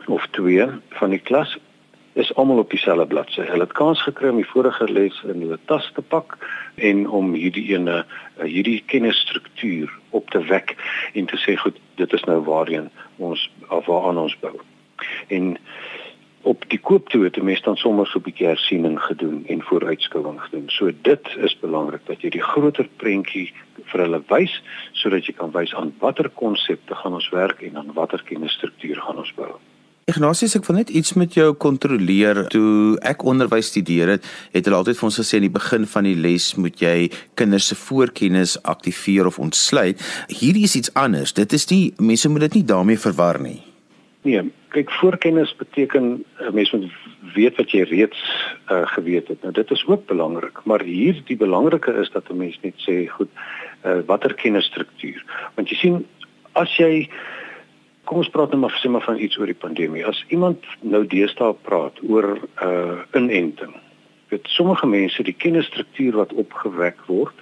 of 0.06 0.26
twee 0.30 0.66
van 1.00 1.10
die 1.10 1.18
klas 1.18 1.58
is 2.16 2.34
almal 2.34 2.58
op 2.58 2.70
dieselfde 2.70 3.06
bladsy. 3.06 3.44
Hulle 3.44 3.66
het 3.66 3.72
kans 3.76 4.02
gekry 4.02 4.30
om 4.32 4.38
die 4.40 4.48
vorige 4.48 4.88
les 4.88 5.16
in 5.28 5.42
hulle 5.44 5.58
tas 5.68 5.90
te 5.94 6.02
pak 6.02 6.38
en 6.88 7.04
om 7.08 7.34
hierdie 7.36 7.66
ene 7.74 7.98
eh, 8.04 8.46
hierdie 8.48 8.80
kennisstruktuur 8.92 9.92
op 10.16 10.30
te 10.32 10.40
wek 10.48 10.76
en 11.12 11.28
te 11.28 11.36
sê 11.44 11.58
goed, 11.60 11.76
dit 12.00 12.16
is 12.16 12.24
nou 12.24 12.38
waarheen 12.48 12.88
ons 13.16 13.44
of 13.68 13.84
waaraan 13.92 14.22
ons 14.24 14.38
bou. 14.40 14.54
En 15.28 15.52
op 16.48 16.64
die 16.72 16.80
koop 16.80 17.12
toe 17.12 17.24
het 17.26 17.42
mense 17.42 17.68
dan 17.68 17.76
sommer 17.76 18.06
so 18.06 18.18
'n 18.18 18.26
bietjie 18.30 18.48
hersiening 18.48 18.98
gedoen 19.02 19.44
en 19.52 19.62
vooruitskouing 19.62 20.40
gedoen. 20.40 20.68
So 20.68 20.90
dit 21.02 21.36
is 21.36 21.58
belangrik 21.60 22.06
dat 22.06 22.22
jy 22.22 22.30
die 22.30 22.48
groter 22.52 22.88
prentjie 22.96 23.52
vir 23.84 24.00
hulle 24.00 24.22
wys 24.28 24.62
sodat 24.92 25.26
jy 25.26 25.34
kan 25.36 25.52
wys 25.52 25.74
aan 25.74 25.94
watter 25.98 26.28
konsepte 26.28 26.94
gaan 26.94 27.14
ons 27.14 27.28
werk 27.28 27.62
en 27.62 27.76
aan 27.76 27.92
watter 27.92 28.22
kennisstruktuur 28.24 28.96
gaan 28.96 29.18
ons 29.18 29.34
bou. 29.34 29.58
Ignatius, 30.06 30.52
ek 30.54 30.68
wil 30.68 30.76
net 30.78 30.90
iets 30.94 31.16
met 31.18 31.34
jou 31.34 31.48
kontroleer. 31.58 32.44
Toe 32.52 32.92
ek 33.10 33.24
onderwys 33.26 33.72
studeer 33.72 34.12
het, 34.12 34.28
het 34.52 34.68
hulle 34.68 34.78
altyd 34.78 35.00
vir 35.00 35.06
ons 35.08 35.16
gesê 35.18 35.40
aan 35.40 35.46
die 35.48 35.56
begin 35.56 35.86
van 35.90 36.06
die 36.06 36.12
les 36.14 36.44
moet 36.62 36.78
jy 36.78 37.08
kinders 37.34 37.72
se 37.72 37.78
voorkennis 37.80 38.54
aktiveer 38.62 39.26
of 39.26 39.40
ontsluit. 39.42 39.98
Hierdie 40.30 40.62
is 40.68 40.76
iets 40.78 40.94
anders. 40.94 41.34
Dit 41.34 41.56
is 41.58 41.66
nie 41.72 41.80
mense 41.98 42.30
moet 42.30 42.46
dit 42.46 42.60
nie 42.60 42.64
daarmee 42.70 43.02
verwar 43.02 43.42
nie. 43.42 43.58
Nee, 44.22 44.46
kyk 44.78 44.94
voorkennis 45.00 45.50
beteken 45.58 46.22
'n 46.22 46.24
uh, 46.38 46.54
mens 46.54 46.70
moet 46.70 46.86
weet 47.34 47.58
wat 47.58 47.74
jy 47.74 47.82
reeds 47.90 48.22
uh, 48.70 48.86
geweet 48.94 49.26
het. 49.26 49.42
Nou 49.42 49.50
dit 49.58 49.70
is 49.70 49.86
ook 49.90 50.06
belangrik, 50.06 50.62
maar 50.70 50.86
hier 50.86 51.18
die 51.26 51.36
belangrike 51.36 51.90
is 51.98 52.14
dat 52.14 52.30
'n 52.30 52.38
mens 52.38 52.58
net 52.62 52.78
sê, 52.78 53.10
goed, 53.10 53.30
uh, 53.82 54.06
watter 54.06 54.34
kennisstruktuur? 54.34 55.18
Want 55.58 55.68
jy 55.68 55.76
sien 55.76 56.06
as 56.54 56.70
jy 56.78 57.10
kom 58.06 58.22
ons 58.22 58.30
praat 58.32 58.52
nou 58.54 58.60
maar 58.62 58.76
sê 58.80 58.90
maar 58.90 59.04
van 59.04 59.18
iets 59.18 59.38
oor 59.38 59.50
die 59.50 59.58
pandemie. 59.58 60.04
As 60.06 60.22
iemand 60.34 60.64
nou 60.80 61.02
deesdae 61.06 61.54
praat 61.66 61.98
oor 62.08 62.36
'n 62.36 62.68
uh, 62.68 63.02
inenting. 63.18 63.74
Dit 64.30 64.46
sommige 64.50 64.86
mense 64.86 65.22
die 65.22 65.36
kennisstruktuur 65.36 66.16
wat 66.22 66.32
opgewek 66.32 67.02
word 67.06 67.34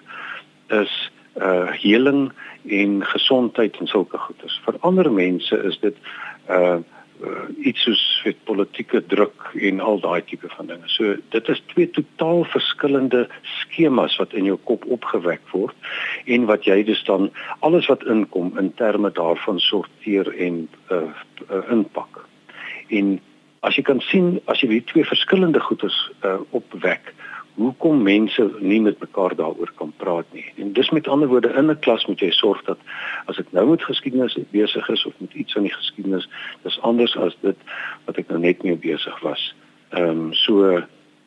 is 0.68 0.92
uh 1.34 1.70
heling 1.82 2.32
en 2.70 3.02
gesondheid 3.04 3.76
en 3.80 3.86
sulke 3.86 4.18
goeders. 4.18 4.60
Vir 4.64 4.76
ander 4.80 5.10
mense 5.12 5.56
is 5.70 5.78
dit 5.82 5.96
uh 6.48 6.78
uh, 7.22 7.66
iets 7.66 7.82
soos 7.82 8.22
met 8.24 8.44
politieke 8.44 9.02
druk 9.06 9.50
en 9.60 9.80
al 9.80 10.00
daai 10.00 10.22
tipe 10.24 10.48
van 10.56 10.66
dinge. 10.66 10.88
So 10.90 11.16
dit 11.34 11.48
is 11.48 11.62
twee 11.72 11.90
totaal 11.90 12.44
verskillende 12.44 13.28
skemas 13.42 14.16
wat 14.16 14.32
in 14.32 14.48
jou 14.48 14.58
kop 14.70 14.84
opgewek 14.84 15.44
word 15.52 15.76
en 16.26 16.48
wat 16.50 16.64
jy 16.64 16.82
dus 16.84 17.04
dan 17.04 17.30
alles 17.60 17.86
wat 17.86 18.04
inkom 18.04 18.58
in 18.58 18.72
terme 18.80 19.12
daarvan 19.12 19.60
sorteer 19.60 20.32
en 20.34 20.68
uh, 20.90 21.02
uh, 21.50 21.62
inpak. 21.70 22.24
En 22.88 23.20
as 23.64 23.76
jy 23.78 23.84
kan 23.86 24.00
sien 24.04 24.40
as 24.50 24.60
jy 24.60 24.68
die 24.74 24.84
twee 24.90 25.06
verskillende 25.08 25.60
goeders 25.60 25.96
uh, 26.24 26.40
opwek 26.50 27.14
hoekom 27.54 28.02
mense 28.02 28.50
nie 28.58 28.80
met 28.80 28.98
mekaar 29.00 29.34
daaroor 29.38 29.70
kan 29.78 29.92
praat 29.96 30.26
nie. 30.32 30.44
En 30.58 30.72
dis 30.72 30.90
met 30.90 31.08
ander 31.08 31.28
woorde 31.28 31.52
in 31.54 31.70
'n 31.70 31.78
klas 31.78 32.06
moet 32.06 32.20
jy 32.20 32.30
sorg 32.30 32.64
dat 32.64 32.78
as 33.26 33.38
ek 33.38 33.52
nou 33.52 33.66
met 33.70 33.82
geskiedenis 33.82 34.38
besig 34.50 34.88
is 34.88 35.06
of 35.06 35.12
met 35.18 35.32
iets 35.32 35.52
van 35.52 35.62
die 35.62 35.74
geskiedenis, 35.74 36.28
dis 36.62 36.80
anders 36.80 37.16
as 37.16 37.36
dit 37.40 37.56
wat 38.04 38.18
ek 38.18 38.28
nou 38.28 38.38
net 38.38 38.62
mee 38.62 38.76
besig 38.76 39.20
was. 39.20 39.54
Ehm 39.90 40.10
um, 40.10 40.32
so 40.32 40.82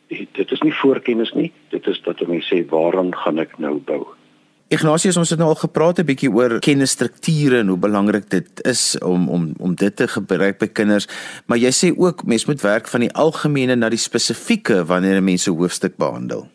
dit 0.08 0.52
is 0.52 0.62
nie 0.62 0.74
voorkennis 0.74 1.34
nie, 1.34 1.52
dit 1.70 1.88
is 1.88 2.02
dat 2.02 2.28
mense 2.28 2.56
sê 2.56 2.66
waaraan 2.70 3.16
gaan 3.16 3.40
ek 3.40 3.58
nou 3.58 3.78
bou? 3.78 4.17
Ignatius 4.68 5.16
ons 5.16 5.30
het 5.32 5.40
nou 5.40 5.48
al 5.54 5.62
gepraat 5.62 6.00
'n 6.00 6.06
bietjie 6.06 6.30
oor 6.30 6.60
kennisstrukture 6.60 7.60
en 7.60 7.68
hoe 7.68 7.78
belangrik 7.78 8.30
dit 8.30 8.66
is 8.68 9.00
om 9.00 9.30
om 9.30 9.54
om 9.60 9.76
dit 9.76 9.96
te 9.96 10.08
gebruik 10.08 10.60
by 10.60 10.68
kinders, 10.68 11.08
maar 11.46 11.58
jy 11.58 11.72
sê 11.72 11.98
ook 11.98 12.26
mens 12.26 12.46
moet 12.46 12.62
werk 12.62 12.88
van 12.88 13.00
die 13.00 13.14
algemene 13.14 13.76
na 13.76 13.90
die 13.90 13.98
spesifieke 13.98 14.86
wanneer 14.86 15.16
'n 15.16 15.24
mens 15.24 15.48
'n 15.48 15.56
hoofstuk 15.56 15.96
behandel. 15.98 16.48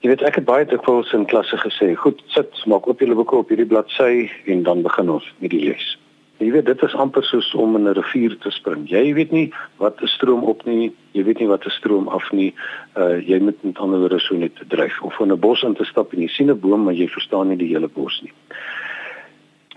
Jy 0.00 0.08
weet 0.08 0.22
ek 0.22 0.34
het 0.34 0.44
baie 0.44 0.64
dikwels 0.64 1.12
in 1.12 1.26
klasse 1.26 1.56
gesê, 1.56 1.94
goed, 1.94 2.22
sit, 2.26 2.66
maak 2.66 2.88
oop 2.88 3.00
julle 3.00 3.14
boeke 3.14 3.36
op 3.36 3.48
hierdie 3.48 3.66
bladsy 3.66 4.30
en 4.46 4.62
dan 4.62 4.82
begin 4.82 5.10
ons 5.10 5.34
met 5.38 5.50
die 5.50 5.64
les. 5.64 5.98
Jy 6.38 6.52
weet 6.54 6.68
dit 6.68 6.82
is 6.86 6.94
amper 6.94 7.24
soos 7.26 7.48
om 7.58 7.74
in 7.76 7.88
'n 7.88 7.94
rivier 7.98 8.36
te 8.38 8.50
spring. 8.50 8.86
Jy 8.86 9.14
weet 9.14 9.30
nie 9.30 9.52
wat 9.76 10.00
'n 10.00 10.06
stroom 10.06 10.44
op 10.44 10.64
nie, 10.64 10.92
jy 11.12 11.24
weet 11.24 11.38
nie 11.40 11.48
wat 11.48 11.66
'n 11.66 11.70
stroom 11.70 12.08
af 12.08 12.30
nie. 12.32 12.54
Uh 12.96 13.18
jy 13.18 13.38
moet 13.40 13.62
met 13.62 13.78
ander 13.78 13.98
woorde 13.98 14.20
so 14.20 14.36
net 14.36 14.52
dryf 14.68 15.02
of 15.02 15.18
in 15.20 15.32
'n 15.32 15.40
bos 15.40 15.62
in 15.62 15.74
te 15.74 15.84
stap 15.84 16.12
en 16.12 16.20
jy 16.20 16.28
sien 16.28 16.50
'n 16.50 16.60
boom 16.60 16.84
maar 16.84 16.94
jy 16.94 17.08
verstaan 17.08 17.48
nie 17.48 17.56
die 17.56 17.74
hele 17.74 17.88
bos 17.88 18.20
nie. 18.22 18.32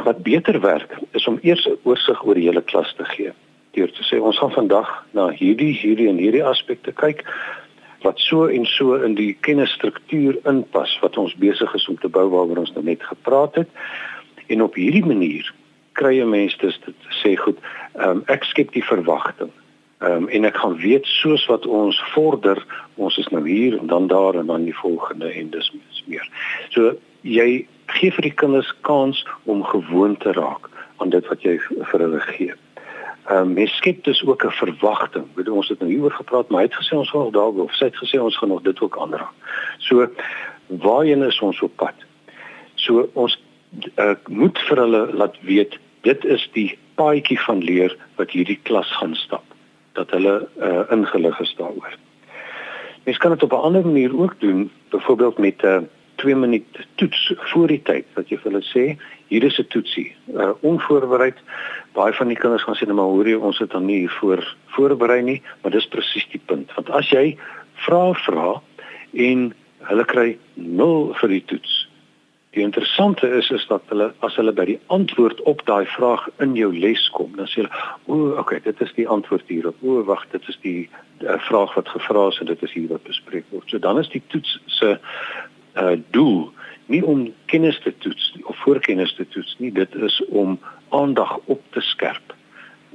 Wat 0.03 0.23
beter 0.23 0.61
werk 0.61 0.99
is 1.13 1.27
om 1.27 1.39
eers 1.41 1.65
'n 1.65 1.77
oorsig 1.83 2.25
oor 2.25 2.35
die 2.35 2.45
hele 2.45 2.61
klas 2.61 2.93
te 2.93 3.05
gee. 3.05 3.31
Deur 3.73 3.91
te 3.91 4.03
sê 4.03 4.21
ons 4.21 4.37
gaan 4.37 4.51
vandag 4.51 5.05
na 5.13 5.29
hierdie 5.29 5.73
hierdie 5.73 6.09
en 6.09 6.17
hierdie 6.17 6.45
aspekte 6.45 6.91
kyk 6.91 7.25
wat 8.01 8.19
so 8.19 8.45
en 8.45 8.65
so 8.65 8.93
in 8.93 9.15
die 9.15 9.37
kennisstruktuur 9.41 10.37
inpas 10.45 10.99
wat 11.01 11.17
ons 11.17 11.35
besig 11.35 11.73
is 11.73 11.87
om 11.87 11.97
te 11.97 12.09
bou 12.09 12.29
waaroor 12.29 12.57
ons 12.57 12.73
nou 12.73 12.83
net 12.83 13.03
gepraat 13.03 13.55
het. 13.55 13.69
En 14.47 14.61
op 14.61 14.75
hierdie 14.75 15.05
manier 15.05 15.53
kry 15.91 16.21
'n 16.21 16.29
mens 16.29 16.57
dus 16.57 16.79
dit 16.85 16.95
sê 17.09 17.35
goed, 17.35 17.57
um, 17.95 18.23
ek 18.25 18.43
skep 18.43 18.71
die 18.71 18.85
verwagting. 18.85 19.51
Ehm 20.01 20.11
um, 20.11 20.27
en 20.27 20.45
ek 20.45 20.57
gaan 20.57 20.77
weet 20.77 21.05
soos 21.05 21.45
wat 21.45 21.65
ons 21.65 22.01
vorder, 22.13 22.65
ons 22.95 23.17
is 23.17 23.27
nou 23.27 23.47
hier 23.47 23.77
en 23.77 23.87
dan 23.87 24.07
daar 24.07 24.35
en 24.35 24.45
dan 24.45 24.63
die 24.63 24.77
volgende 24.77 25.29
en 25.33 25.49
dis 25.49 25.71
meer. 26.05 26.29
So 26.69 26.95
jy 27.21 27.67
gee 27.85 28.11
vir 28.11 28.21
die 28.21 28.33
kinders 28.33 28.73
kans 28.81 29.25
om 29.43 29.63
gewoon 29.63 30.17
te 30.17 30.31
raak 30.31 30.69
aan 30.97 31.09
dit 31.09 31.27
wat 31.27 31.41
jy 31.41 31.59
vir 31.59 31.99
hulle 31.99 32.19
gee. 32.19 32.53
Ehm 33.29 33.37
um, 33.37 33.53
mens 33.53 33.75
skep 33.77 34.03
dus 34.03 34.25
ook 34.25 34.45
'n 34.45 34.57
verwagting. 34.57 35.25
Weet 35.35 35.49
ons 35.49 35.69
het 35.69 35.79
nou 35.79 35.91
hieroor 35.91 36.11
gepraat, 36.11 36.49
maar 36.49 36.61
hy 36.61 36.67
het 36.67 36.81
gesê 36.81 36.97
ons 36.97 37.09
gaan 37.09 37.31
daar 37.31 37.53
of 37.53 37.73
sy 37.73 37.85
het 37.85 38.01
gesê 38.03 38.17
ons 38.21 38.37
gaan 38.37 38.49
nog 38.49 38.61
dit 38.61 38.81
ook 38.81 38.97
aanraak. 38.97 39.33
So 39.77 40.09
waarheen 40.67 41.23
is 41.23 41.39
ons 41.39 41.61
op 41.61 41.75
pad? 41.75 41.95
So 42.75 43.09
ons 43.13 43.37
uh, 43.95 44.15
moet 44.27 44.59
vir 44.67 44.77
hulle 44.77 45.13
laat 45.13 45.37
weet 45.41 45.79
dit 46.01 46.25
is 46.25 46.49
die 46.53 46.77
paadjie 46.95 47.39
van 47.39 47.63
leer 47.63 47.95
wat 48.15 48.31
hierdie 48.35 48.59
klas 48.63 48.91
gaan 48.99 49.15
stap 49.15 49.45
dat 49.93 50.11
hulle 50.15 50.47
uh, 50.59 50.83
ingelig 50.91 51.39
is 51.39 51.53
daaroor. 51.57 51.95
Mens 53.03 53.17
kan 53.17 53.31
dit 53.31 53.43
op 53.43 53.51
'n 53.51 53.65
ander 53.67 53.85
manier 53.85 54.17
ook 54.17 54.35
doen, 54.39 54.71
byvoorbeeld 54.89 55.37
met 55.37 55.61
'n 55.63 55.67
uh, 55.67 55.81
2 56.15 56.35
minute 56.35 56.85
toets 56.95 57.33
voor 57.35 57.67
die 57.67 57.81
tyd 57.81 58.05
wat 58.13 58.29
jy 58.29 58.37
vir 58.37 58.51
hulle 58.51 58.65
sê, 58.65 58.83
hier 59.27 59.43
is 59.43 59.57
'n 59.59 59.67
toetsie, 59.67 60.15
uh, 60.35 60.51
onvoorbereid. 60.61 61.37
Baie 61.93 62.13
van 62.13 62.27
die 62.27 62.37
kinders 62.37 62.63
gaan 62.63 62.75
sê 62.75 62.85
net 62.85 62.95
maar 62.95 63.09
hoor 63.09 63.27
jy 63.27 63.35
ons 63.35 63.59
het 63.59 63.71
dan 63.71 63.85
nie 63.85 63.99
hiervoor 64.05 64.55
voorberei 64.75 65.21
nie, 65.21 65.41
maar 65.61 65.71
dis 65.71 65.87
presies 65.87 66.27
die 66.31 66.41
punt. 66.45 66.73
Want 66.75 66.89
as 66.89 67.09
jy 67.09 67.37
vra 67.73 68.13
vra 68.13 68.61
en 69.13 69.53
hulle 69.89 70.05
kry 70.05 70.37
0 70.55 71.13
vir 71.13 71.29
die 71.29 71.43
toets, 71.45 71.80
Die 72.51 72.63
interessante 72.63 73.27
is 73.27 73.49
is 73.49 73.65
dat 73.67 73.81
hulle 73.87 74.09
as 74.19 74.35
hulle 74.35 74.51
by 74.51 74.65
die 74.67 74.79
antwoord 74.91 75.39
op 75.47 75.61
daai 75.69 75.85
vraag 75.87 76.25
in 76.43 76.57
jou 76.59 76.71
les 76.75 77.03
kom, 77.15 77.31
dan 77.37 77.47
sê 77.47 77.61
hulle, 77.61 77.71
"O, 78.11 78.33
okay, 78.41 78.59
dit 78.59 78.81
is 78.81 78.91
die 78.97 79.07
antwoord 79.07 79.47
hierop. 79.47 79.77
O, 79.81 80.03
wag, 80.03 80.25
dit 80.31 80.47
is 80.51 80.57
die 80.61 80.89
uh, 81.21 81.37
vraag 81.47 81.73
wat 81.79 81.87
gevra 81.87 82.27
is 82.27 82.39
en 82.39 82.51
dit 82.51 82.63
is 82.63 82.73
hier 82.73 82.89
wat 82.89 83.07
bespreek 83.07 83.47
word." 83.55 83.69
So 83.69 83.79
dan 83.79 83.99
is 83.99 84.09
die 84.09 84.23
toets 84.27 84.59
se 84.65 84.99
uh 85.79 85.95
doel 86.11 86.51
nie 86.91 87.05
om 87.05 87.33
kennis 87.45 87.79
te 87.79 87.93
toets 87.97 88.35
of 88.43 88.57
voorkennis 88.67 89.15
te 89.15 89.27
toets 89.27 89.55
nie, 89.59 89.71
dit 89.71 89.95
is 89.95 90.21
om 90.27 90.59
aandag 90.89 91.37
op 91.45 91.61
te 91.71 91.81
skerp. 91.81 92.35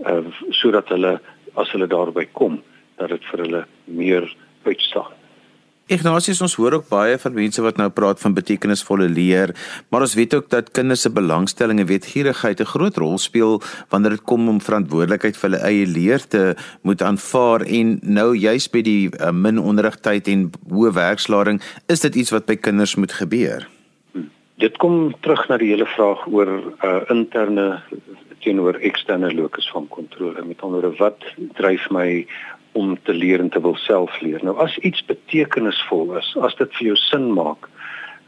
Uh 0.04 0.20
sodat 0.50 0.88
hulle 0.88 1.20
as 1.54 1.70
hulle 1.72 1.86
daarby 1.88 2.28
kom, 2.32 2.60
dat 2.96 3.08
dit 3.08 3.24
vir 3.24 3.38
hulle 3.38 3.66
meer 3.84 4.36
uitstaan. 4.64 5.16
Ignatius 5.86 6.40
ons 6.42 6.56
hoor 6.58 6.74
ook 6.74 6.88
baie 6.90 7.14
van 7.22 7.34
mense 7.36 7.62
wat 7.62 7.76
nou 7.78 7.86
praat 7.94 8.18
van 8.18 8.34
betekenisvolle 8.34 9.06
leer, 9.06 9.52
maar 9.88 10.02
ons 10.02 10.16
weet 10.18 10.32
ook 10.34 10.48
dat 10.50 10.72
kinders 10.74 11.04
se 11.06 11.12
belangstelling 11.14 11.78
en 11.78 11.86
wetgierigheid 11.86 12.60
'n 12.60 12.72
groot 12.72 12.96
rol 12.96 13.18
speel 13.18 13.62
wanneer 13.94 14.18
dit 14.18 14.24
kom 14.26 14.48
om 14.48 14.58
verantwoordelikheid 14.60 15.36
vir 15.36 15.50
hulle 15.50 15.62
eie 15.62 15.86
leer 15.86 16.26
te 16.26 16.56
moet 16.82 17.02
aanvaar 17.02 17.62
en 17.62 17.98
nou 18.02 18.34
juis 18.34 18.66
by 18.70 18.82
die 18.82 19.10
uh, 19.14 19.30
min 19.30 19.58
onderrigtyd 19.58 20.26
en 20.28 20.50
hoë 20.70 20.92
werkslading, 20.92 21.62
is 21.86 22.00
dit 22.00 22.14
iets 22.14 22.30
wat 22.30 22.46
by 22.46 22.56
kinders 22.56 22.96
moet 22.96 23.12
gebeur. 23.12 23.68
Dit 24.58 24.76
kom 24.78 25.14
terug 25.20 25.48
na 25.48 25.56
die 25.56 25.70
hele 25.70 25.86
vraag 25.86 26.26
oor 26.26 26.48
uh, 26.82 27.02
interne 27.10 27.82
teenoor 28.42 28.74
eksterne 28.74 29.34
locus 29.34 29.70
van 29.70 29.88
kontrole. 29.88 30.42
Met 30.42 30.62
ander 30.62 30.80
woorde, 30.80 30.98
wat 30.98 31.22
dryf 31.54 31.90
my 31.90 32.26
om 32.76 32.96
te 33.02 33.14
leer 33.14 33.40
en 33.40 33.48
te 33.48 33.60
wil 33.64 33.76
self 33.80 34.20
leer. 34.20 34.42
Nou 34.44 34.56
as 34.62 34.76
iets 34.84 35.04
betekenisvol 35.08 36.16
is, 36.20 36.32
as 36.44 36.56
dit 36.60 36.78
vir 36.78 36.86
jou 36.90 36.96
sin 37.00 37.30
maak, 37.32 37.68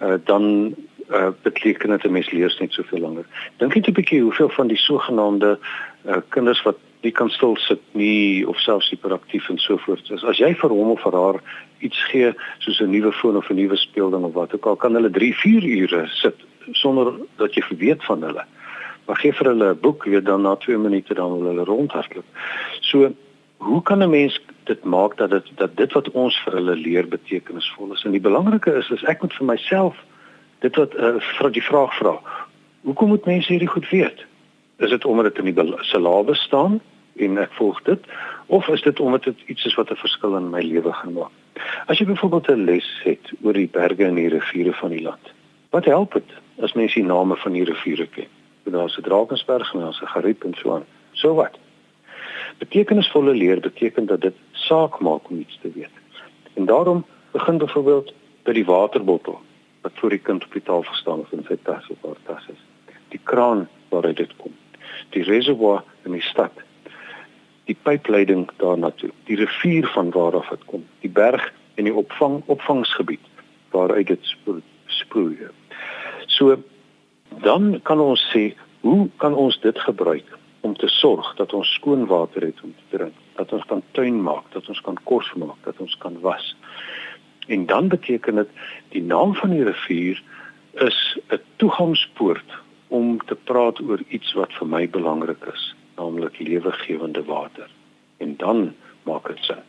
uh, 0.01 0.17
dan 0.25 0.75
uh, 1.11 1.31
beteken 1.43 1.91
dit 1.95 2.05
'n 2.05 2.13
mens 2.13 2.31
leer 2.31 2.57
net 2.61 2.73
soveel 2.73 3.01
langer. 3.01 3.27
Dink 3.57 3.75
net 3.75 3.89
'n 3.89 3.99
bietjie 4.01 4.23
hoeveel 4.23 4.49
van 4.49 4.69
die 4.69 4.81
sogenaamde 4.81 5.59
uh, 6.07 6.21
kinders 6.29 6.63
wat 6.63 6.79
nie 7.03 7.13
kan 7.13 7.31
stil 7.31 7.57
sit 7.57 7.81
nie 7.93 8.49
of 8.49 8.59
selfs 8.59 8.91
hiperaktief 8.91 9.49
en 9.49 9.59
so 9.59 9.77
voort 9.77 10.11
is. 10.11 10.25
As 10.25 10.39
jy 10.39 10.55
vir 10.55 10.71
hom 10.75 10.91
of 10.91 11.03
vir 11.03 11.15
haar 11.15 11.41
iets 11.79 12.01
gee 12.11 12.33
soos 12.59 12.81
'n 12.81 12.91
nuwe 12.91 13.13
foon 13.13 13.37
of 13.37 13.51
'n 13.51 13.55
nuwe 13.55 13.77
speelding 13.77 14.25
of 14.25 14.33
wat 14.33 14.55
ook 14.55 14.67
al, 14.67 14.77
kan 14.77 14.95
hulle 14.95 15.11
3, 15.11 15.35
4 15.35 15.65
ure 15.65 16.07
sit 16.09 16.37
sonder 16.73 17.13
dat 17.37 17.55
jy 17.55 17.63
weet 17.79 18.05
van 18.05 18.23
hulle. 18.23 18.45
Maar 19.07 19.17
gee 19.17 19.33
vir 19.33 19.47
hulle 19.47 19.71
'n 19.75 19.81
boek, 19.81 20.05
weet 20.05 20.25
dan 20.25 20.43
na 20.43 20.57
2 20.57 20.79
minute 20.79 21.15
dan 21.15 21.33
wil 21.33 21.49
hulle 21.49 21.65
rondhardloop. 21.65 22.25
So 22.81 23.15
hoe 23.59 23.83
kan 23.83 24.03
'n 24.03 24.11
mens 24.11 24.41
dit 24.65 24.85
maak 24.85 25.17
dat 25.17 25.31
dit 25.31 25.47
dat 25.55 25.77
dit 25.77 25.93
wat 25.93 26.11
ons 26.11 26.43
vir 26.45 26.53
hulle 26.53 26.77
leer 26.77 27.09
betekenisvol 27.09 27.93
is? 27.93 28.05
En 28.05 28.11
die 28.11 28.21
belangrike 28.21 28.73
is 28.73 28.91
is 28.91 29.05
ek 29.05 29.23
moet 29.23 29.35
vir 29.35 29.47
myself 29.47 29.97
dit 30.59 30.77
wat 30.77 30.95
uh, 30.95 31.15
vir 31.21 31.51
die 31.51 31.63
vraag 31.63 31.95
vra. 31.97 32.21
Hoekom 32.81 33.09
moet 33.09 33.25
mense 33.25 33.53
hierdie 33.53 33.69
goed 33.69 33.89
weet? 33.89 34.25
Is 34.77 34.91
dit 34.91 35.05
omdat 35.05 35.35
dit 35.35 35.45
in 35.45 35.55
die 35.55 35.75
syllabus 35.81 36.43
staan 36.43 36.81
en 37.17 37.39
ek 37.39 37.53
volg 37.53 37.83
dit 37.83 38.05
of 38.47 38.69
is 38.69 38.83
dit 38.83 39.01
omdat 39.01 39.23
dit 39.23 39.37
iets 39.47 39.65
is 39.65 39.75
wat 39.75 39.91
'n 39.91 39.97
verskil 39.97 40.37
in 40.37 40.51
my 40.51 40.63
lewe 40.63 40.93
gaan 40.93 41.13
maak? 41.13 41.35
As 41.87 41.99
jy 41.99 42.07
byvoorbeeld 42.07 42.49
'n 42.49 42.65
les 42.65 43.01
het 43.05 43.33
oor 43.43 43.53
die 43.53 43.69
berge 43.69 44.05
en 44.05 44.15
die 44.15 44.29
riviere 44.29 44.73
van 44.73 44.91
die 44.91 45.03
land. 45.03 45.33
Wat 45.71 45.85
help 45.85 46.13
dit 46.13 46.31
as 46.63 46.73
mense 46.73 46.95
die 46.95 47.09
name 47.09 47.37
van 47.37 47.53
die 47.53 47.65
riviere 47.65 48.07
ken? 48.07 48.31
Daar's 48.65 48.99
'n 48.99 49.03
Drakensberg 49.03 49.75
en 49.75 49.81
daar's 49.81 50.01
'n 50.01 50.07
Gariep 50.07 50.45
en 50.45 50.55
so 50.55 50.75
aan. 50.75 50.85
So 51.13 51.35
wat? 51.35 51.59
Betekenisvolle 52.59 53.35
leer 53.35 53.61
beteken 53.61 54.07
dat 54.07 54.21
dit 54.21 54.35
saak 54.53 55.01
maak 55.01 55.31
om 55.31 55.39
iets 55.39 55.59
te 55.63 55.71
weet. 55.75 55.95
En 56.55 56.65
daarom 56.67 57.05
begin 57.31 57.59
byvoorbeeld 57.59 58.13
by 58.43 58.53
die 58.53 58.65
waterbottel 58.65 59.41
wat 59.81 59.93
voor 59.95 60.11
die 60.11 60.23
kind 60.23 60.45
op 60.45 60.53
die 60.53 60.63
tafel 60.63 60.95
staan 60.95 61.21
of 61.21 61.33
in 61.33 61.45
sy 61.49 61.57
tas 61.63 61.87
of 61.89 61.97
waar 62.01 62.19
tas 62.27 62.47
is. 62.53 62.63
Die 63.09 63.21
kraan 63.23 63.69
waaruit 63.89 64.17
dit 64.17 64.37
kom. 64.37 64.55
Die 65.11 65.23
reservoir 65.23 65.85
in 66.05 66.13
die 66.13 66.23
stad. 66.23 66.53
Die 67.65 67.77
pypleiding 67.83 68.49
daarna 68.57 68.91
toe. 68.91 69.11
Die 69.25 69.37
rivier 69.37 69.87
van 69.95 70.11
waar 70.11 70.37
af 70.37 70.49
dit 70.49 70.65
kom. 70.65 70.87
Die 71.01 71.11
berg 71.11 71.53
en 71.75 71.85
die 71.85 71.95
opvang 71.95 72.43
opvangsgebied 72.47 73.23
waaruit 73.71 74.07
dit 74.07 74.25
spoel. 74.25 74.63
So 76.27 76.57
dan 77.43 77.81
kan 77.83 78.01
ons 78.01 78.23
sê 78.33 78.55
hoe 78.81 79.09
kan 79.17 79.35
ons 79.35 79.61
dit 79.61 79.79
gebruik 79.79 80.38
om 80.69 80.77
te 80.77 80.89
sorg 80.93 81.35
dat 81.41 81.53
ons 81.57 81.73
skoon 81.79 82.07
water 82.07 82.45
het 82.45 82.61
om 82.63 82.75
te 82.77 82.97
drink, 82.97 83.17
dat 83.41 83.53
ons 83.57 83.65
kan 83.71 83.83
tuin 83.97 84.21
maak, 84.23 84.51
dat 84.53 84.69
ons 84.69 84.81
kan 84.85 84.99
kos 85.09 85.31
maak, 85.41 85.61
dat 85.65 85.81
ons 85.85 85.97
kan 86.03 86.21
was. 86.21 86.55
En 87.49 87.67
dan 87.67 87.89
beteken 87.89 88.43
dit 88.43 88.51
die 88.95 89.03
naam 89.03 89.35
van 89.41 89.55
die 89.57 89.65
rivier 89.65 90.21
is 90.89 91.19
'n 91.33 91.41
toegangspoort 91.57 92.59
om 92.89 93.19
te 93.25 93.35
praat 93.35 93.81
oor 93.81 94.01
iets 94.09 94.33
wat 94.33 94.53
vir 94.59 94.69
my 94.69 94.85
belangrik 94.89 95.45
is, 95.53 95.75
naamlik 95.97 96.39
lewegewende 96.39 97.25
water. 97.25 97.71
En 98.17 98.37
dan 98.37 98.75
maak 99.03 99.27
dit 99.29 99.45
sin. 99.45 99.65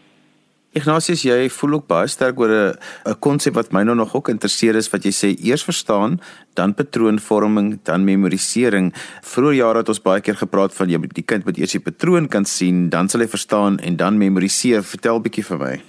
Ignatius, 0.78 1.24
jy 1.26 1.48
voel 1.50 1.80
ook 1.80 1.88
baie 1.90 2.08
sterk 2.08 2.38
oor 2.40 2.52
'n 2.54 2.74
'n 3.10 3.20
konsep 3.20 3.56
wat 3.56 3.72
my 3.72 3.82
nou 3.84 3.96
nog 3.96 4.14
ook 4.14 4.30
interesseer 4.30 4.76
is 4.76 4.90
wat 4.94 5.04
jy 5.04 5.12
sê 5.12 5.30
eers 5.42 5.64
verstaan, 5.64 6.20
dan 6.54 6.76
patroonvorming, 6.76 7.80
dan 7.84 8.06
memorisering. 8.06 8.94
Vroeger 9.24 9.56
jare 9.56 9.78
het 9.80 9.90
ons 9.90 10.02
baie 10.02 10.22
keer 10.22 10.36
gepraat 10.36 10.74
van 10.74 10.90
jy 10.90 10.98
die 11.14 11.26
kind 11.26 11.46
moet 11.46 11.58
eers 11.58 11.72
die 11.72 11.82
patroon 11.82 12.28
kan 12.28 12.46
sien, 12.46 12.90
dan 12.90 13.10
sal 13.10 13.22
hy 13.22 13.28
verstaan 13.28 13.80
en 13.80 13.96
dan 13.96 14.18
memoriseer. 14.18 14.84
Vertel 14.84 15.16
'n 15.16 15.24
bietjie 15.24 15.46
vir 15.46 15.58
my. 15.58 15.82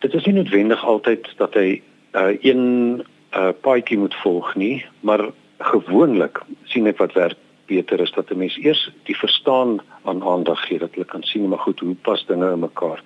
Dit 0.00 0.14
is 0.14 0.26
nie 0.26 0.34
noodwendig 0.34 0.84
altyd 0.84 1.28
dat 1.38 1.54
hy 1.54 1.80
uh, 2.14 2.36
een 2.42 3.04
uh, 3.36 3.52
paadjie 3.62 3.98
moet 3.98 4.14
volg 4.14 4.54
nie, 4.56 4.84
maar 5.00 5.30
gewoonlik 5.58 6.40
sien 6.64 6.86
ek 6.86 6.98
wat 6.98 7.12
werk 7.12 7.38
beter 7.66 8.00
is 8.00 8.12
dat 8.12 8.30
'n 8.30 8.38
mens 8.38 8.56
eers 8.56 8.90
die 9.02 9.16
verstaan 9.16 9.80
aan 10.04 10.22
aandag 10.22 10.66
gee 10.66 10.78
dat 10.78 10.92
hulle 10.92 11.04
kan 11.04 11.22
sien 11.22 11.48
maar 11.48 11.58
goed 11.58 11.80
hoe 11.80 11.94
pas 11.94 12.26
dinge 12.26 12.52
in 12.52 12.58
mekaar 12.58 13.02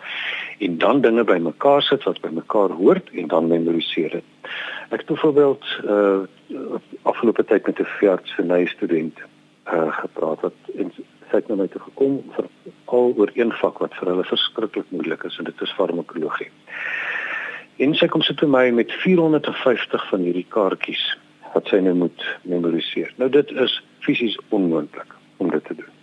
en 0.58 0.78
dan 0.78 1.00
dinge 1.00 1.24
by 1.24 1.38
mekaar 1.38 1.82
sit 1.82 2.04
wat 2.04 2.20
by 2.20 2.28
mekaar 2.28 2.70
hoort 2.70 3.10
en 3.10 3.26
dan 3.26 3.46
memoriseer 3.46 4.10
dit. 4.10 4.24
Ek 4.90 4.98
het 4.98 5.06
byvoorbeeld 5.06 5.64
uh 5.84 6.18
afgelope 7.02 7.44
tyd 7.44 7.66
met 7.66 7.78
'n 7.78 7.84
veeartseny 7.84 8.66
student 8.66 9.18
uh 9.72 9.92
gepraat 9.92 10.40
wat 10.40 10.58
en 10.78 10.92
sy 11.30 11.36
het 11.36 11.48
na 11.48 11.54
my 11.54 11.66
toe 11.68 11.80
gekom 11.80 12.22
vir 12.36 12.46
al 12.84 13.14
oor 13.16 13.30
een 13.34 13.52
vak 13.52 13.78
wat 13.78 13.94
vir 13.94 14.08
hulle 14.08 14.24
verskriklik 14.24 14.90
moeilik 14.90 15.24
is 15.24 15.38
en 15.38 15.44
dit 15.44 15.60
is 15.60 15.72
farmakologie. 15.72 16.50
En 17.76 17.94
sy 17.94 18.06
kom 18.06 18.22
sit 18.22 18.40
by 18.40 18.46
my 18.46 18.70
met 18.70 18.92
450 18.92 20.08
van 20.08 20.20
hierdie 20.20 20.46
kaartjies 20.48 21.16
wat 21.54 21.66
sy 21.70 21.80
nou 21.84 21.94
moet 21.94 22.24
memoriseer. 22.42 23.12
Nou 23.16 23.30
dit 23.30 23.50
is 23.50 23.82
fisies 24.04 24.38
onmoontlik 24.48 25.14
om 25.36 25.50
dit 25.50 25.64
te 25.64 25.74
doen. 25.74 25.94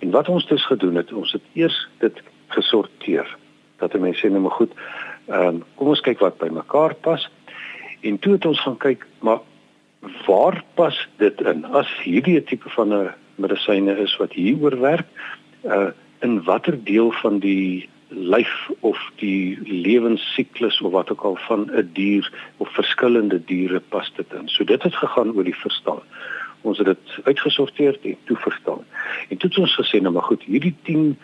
En 0.00 0.10
wat 0.10 0.28
ons 0.28 0.46
dus 0.46 0.66
gedoen 0.66 0.94
het, 0.94 1.12
ons 1.12 1.32
het 1.32 1.42
eers 1.52 1.88
dit 1.98 2.22
gesorteer. 2.54 3.36
Dat 3.78 3.94
mense 3.98 4.20
sê 4.26 4.30
nou 4.30 4.42
maar 4.42 4.58
goed, 4.58 4.74
ehm 5.26 5.46
um, 5.46 5.62
kom 5.78 5.92
ons 5.94 6.00
kyk 6.00 6.20
wat 6.20 6.38
by 6.38 6.50
mekaar 6.50 6.94
pas. 6.94 7.28
En 8.02 8.18
toe 8.18 8.32
het 8.32 8.46
ons 8.46 8.60
gaan 8.60 8.78
kyk, 8.82 9.06
maar 9.20 9.40
waar 10.26 10.64
pas 10.74 11.08
dit 11.22 11.40
in? 11.40 11.64
As 11.64 11.90
hierdie 12.02 12.42
tipe 12.42 12.70
van 12.74 12.94
'n 12.94 13.10
medisyne 13.34 13.96
is 13.98 14.16
wat 14.16 14.32
hieroor 14.32 14.80
werk, 14.80 15.06
uh 15.64 15.90
in 16.22 16.42
watter 16.42 16.84
deel 16.84 17.10
van 17.10 17.38
die 17.38 17.88
lyf 18.14 18.70
of 18.80 18.98
die 19.16 19.58
lewensiklus 19.62 20.80
of 20.80 20.92
wat 20.92 21.10
ook 21.10 21.24
al 21.24 21.36
van 21.48 21.70
'n 21.70 21.90
dier 21.92 22.32
of 22.56 22.68
verskillende 22.74 23.44
diere 23.44 23.80
pas 23.80 24.12
dit 24.16 24.32
in. 24.32 24.48
So 24.48 24.64
dit 24.64 24.82
het 24.82 24.94
gegaan 24.94 25.32
oor 25.34 25.44
die 25.44 25.56
verstaan 25.56 26.02
ons 26.62 26.78
het 26.78 26.86
dit 26.86 27.14
uitgesorteer 27.24 27.98
en 28.02 28.16
toe 28.24 28.36
verstaan. 28.36 28.84
En 29.28 29.36
toe 29.36 29.48
het 29.50 29.58
ons 29.58 29.78
gesê 29.80 30.00
nou 30.00 30.12
maar 30.14 30.28
goed, 30.30 30.42
hierdie 30.42 30.74
10 30.82 31.16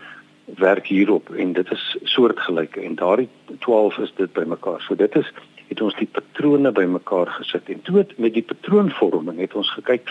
werk 0.58 0.86
hierop 0.86 1.30
en 1.34 1.52
dit 1.52 1.70
is 1.72 1.84
soortgelyke 2.02 2.80
en 2.80 2.96
daardie 2.98 3.28
12 3.58 3.98
is 4.06 4.12
dit 4.16 4.32
bymekaar. 4.32 4.80
So 4.80 4.96
dit 4.96 5.16
is 5.16 5.32
het 5.68 5.82
ons 5.84 5.96
die 6.00 6.08
patrone 6.08 6.72
bymekaar 6.72 7.30
gesit 7.38 7.68
en 7.68 7.82
toe 7.84 7.98
het 8.00 8.16
met 8.18 8.34
die 8.34 8.42
patroonvorming 8.42 9.40
het 9.42 9.54
ons 9.54 9.70
gekyk 9.76 10.10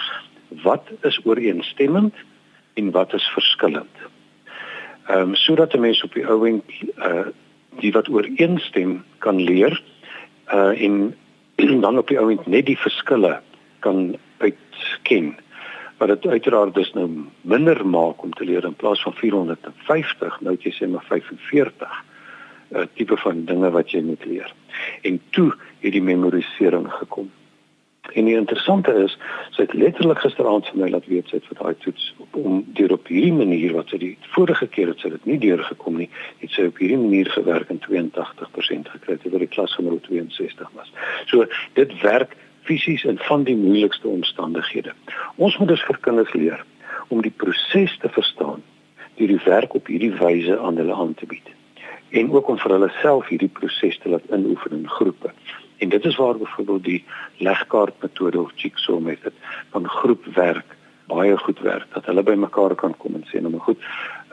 wat 0.64 0.92
is 1.08 1.20
ooreenstemmend 1.26 2.16
en 2.78 2.92
wat 2.92 3.14
is 3.14 3.26
verskillend. 3.34 4.06
Ehm 5.08 5.20
um, 5.20 5.36
sodat 5.36 5.74
'n 5.74 5.80
mens 5.80 6.04
op 6.04 6.14
die 6.14 6.28
ou 6.28 6.48
end 6.48 6.64
uh 6.98 7.28
die 7.80 7.92
wat 7.92 8.10
ooreenstem 8.10 9.04
kan 9.18 9.42
leer 9.42 9.84
uh 10.54 10.82
en 10.84 11.16
dan 11.86 11.98
op 11.98 12.08
die 12.08 12.20
ou 12.20 12.32
end 12.32 12.48
net 12.48 12.66
die 12.66 12.78
verskille 12.78 13.42
kan 13.80 14.18
uitken 14.38 15.36
wat 15.98 16.08
dit 16.08 16.28
uiteraard 16.28 16.74
dus 16.74 16.94
nou 16.94 17.10
minder 17.42 17.88
maak 17.88 18.24
om 18.24 18.34
te 18.34 18.44
leer 18.44 18.66
in 18.66 18.76
plaas 18.76 19.02
van 19.02 19.14
450 19.14 20.42
nou 20.42 20.58
jy 20.60 20.72
sê 20.72 20.90
maar 20.90 21.06
45 21.08 22.04
'n 22.70 22.78
uh, 22.78 22.86
tipe 22.94 23.18
van 23.18 23.46
dinge 23.46 23.70
wat 23.72 23.92
jy 23.92 24.02
moet 24.04 24.26
leer. 24.26 24.54
En 25.02 25.22
toe 25.30 25.54
het 25.80 25.92
die 25.92 26.02
memorisering 26.04 26.92
gekom. 26.94 27.32
En 28.14 28.26
die 28.26 28.36
interessante 28.36 28.94
is, 29.04 29.18
sy 29.56 29.66
het 29.66 29.74
letterlik 29.74 30.20
gisteraand 30.24 30.68
vir 30.70 30.80
my 30.82 30.90
laat 30.94 31.08
weet 31.12 31.30
sy 31.30 31.40
het 31.40 31.48
vir 31.50 31.60
daai 31.60 31.76
toets 31.84 32.08
om 32.32 32.62
deur 32.78 32.94
op 32.96 33.10
hierdie 33.12 33.34
manier 33.36 33.74
wat 33.76 33.92
sy 33.92 34.00
die 34.02 34.14
vorige 34.36 34.68
keer 34.74 34.92
het 34.94 35.04
sy 35.04 35.12
dit 35.14 35.26
nie 35.30 35.40
deurgekom 35.44 36.00
nie, 36.02 36.10
het 36.42 36.56
sy 36.56 36.68
op 36.72 36.80
hierdie 36.82 37.00
manier 37.02 37.30
gewerk 37.34 37.72
en 37.74 37.82
82% 37.86 38.94
gekry 38.96 39.18
terwyl 39.22 39.44
die 39.44 39.52
klasgenoot 39.58 40.08
62 40.08 40.72
was. 40.80 40.94
So 41.32 41.46
dit 41.80 41.94
werk 42.04 42.38
fisies 42.68 43.06
in 43.08 43.20
van 43.28 43.46
die 43.48 43.56
moeilikste 43.58 44.08
omstandighede. 44.08 44.96
Ons 45.36 45.58
moet 45.58 45.72
dus 45.72 45.86
vir 45.88 46.02
kinders 46.08 46.34
leer 46.36 46.66
om 47.08 47.22
die 47.24 47.34
proses 47.44 47.96
te 48.02 48.10
verstaan 48.12 48.64
deur 49.18 49.32
die 49.34 49.46
werk 49.46 49.74
op 49.74 49.88
hierdie 49.90 50.14
wyse 50.20 50.60
aan 50.60 50.78
hulle 50.78 50.94
aan 50.94 51.16
te 51.18 51.26
bied 51.26 51.56
en 52.10 52.32
ook 52.32 52.48
om 52.48 52.58
vir 52.58 52.72
hulle 52.72 52.90
self 53.02 53.28
hierdie 53.32 53.52
proses 53.52 53.98
te 54.00 54.10
laat 54.10 54.28
inoefen 54.32 54.78
in 54.78 54.90
groepe. 54.90 55.32
En 55.78 55.90
dit 55.90 56.06
is 56.06 56.16
waar 56.16 56.38
byvoorbeeld 56.38 56.84
die 56.84 57.06
legkaart 57.38 58.02
metode 58.02 58.42
of 58.42 58.52
jigsaw 58.56 59.00
method 59.00 59.34
van 59.70 59.88
groepwerk 59.88 60.76
baie 61.08 61.38
goed 61.38 61.60
werk 61.60 61.88
dat 61.94 62.06
hulle 62.06 62.24
bymekaar 62.24 62.76
kan 62.76 62.96
kom 62.98 63.16
en 63.16 63.26
sê 63.30 63.42
nou 63.42 63.54
maar 63.54 63.66
goed, 63.70 63.84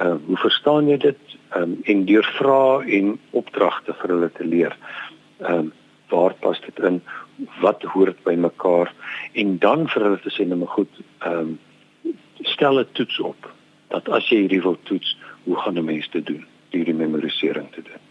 uh, 0.02 0.16
hoe 0.26 0.38
verstaan 0.42 0.88
jy 0.90 0.98
dit 1.06 1.36
um, 1.56 1.76
en 1.90 2.04
deur 2.08 2.26
vra 2.38 2.82
en 2.98 3.14
opdragte 3.30 3.94
vir 4.00 4.14
hulle 4.16 4.30
te 4.38 4.46
leer. 4.46 4.76
Ehm 5.42 5.66
um, 5.66 5.72
waar 6.12 6.34
pas 6.38 6.58
dit 6.60 6.78
in? 6.84 7.00
Wat 7.62 7.82
hoort 7.94 8.18
by 8.22 8.34
mekaar? 8.38 8.92
En 9.32 9.56
dan 9.58 9.88
vir 9.88 10.04
hulle 10.04 10.20
te 10.22 10.30
sê 10.30 10.44
nou 10.46 10.60
maar 10.62 10.74
goed, 10.76 11.00
ehm 11.26 11.54
um, 11.54 12.14
stel 12.54 12.80
'n 12.80 12.90
toets 12.92 13.20
op 13.20 13.50
dat 13.94 14.08
as 14.08 14.28
jy 14.28 14.44
hierdie 14.44 14.62
wil 14.62 14.78
toets, 14.90 15.16
hoe 15.44 15.56
gaan 15.56 15.78
'n 15.78 15.84
mens 15.84 16.10
dit 16.10 16.26
doen? 16.26 16.44
Hierdie 16.70 16.94
memorisering 16.94 17.70
te 17.72 17.82
doen 17.82 18.03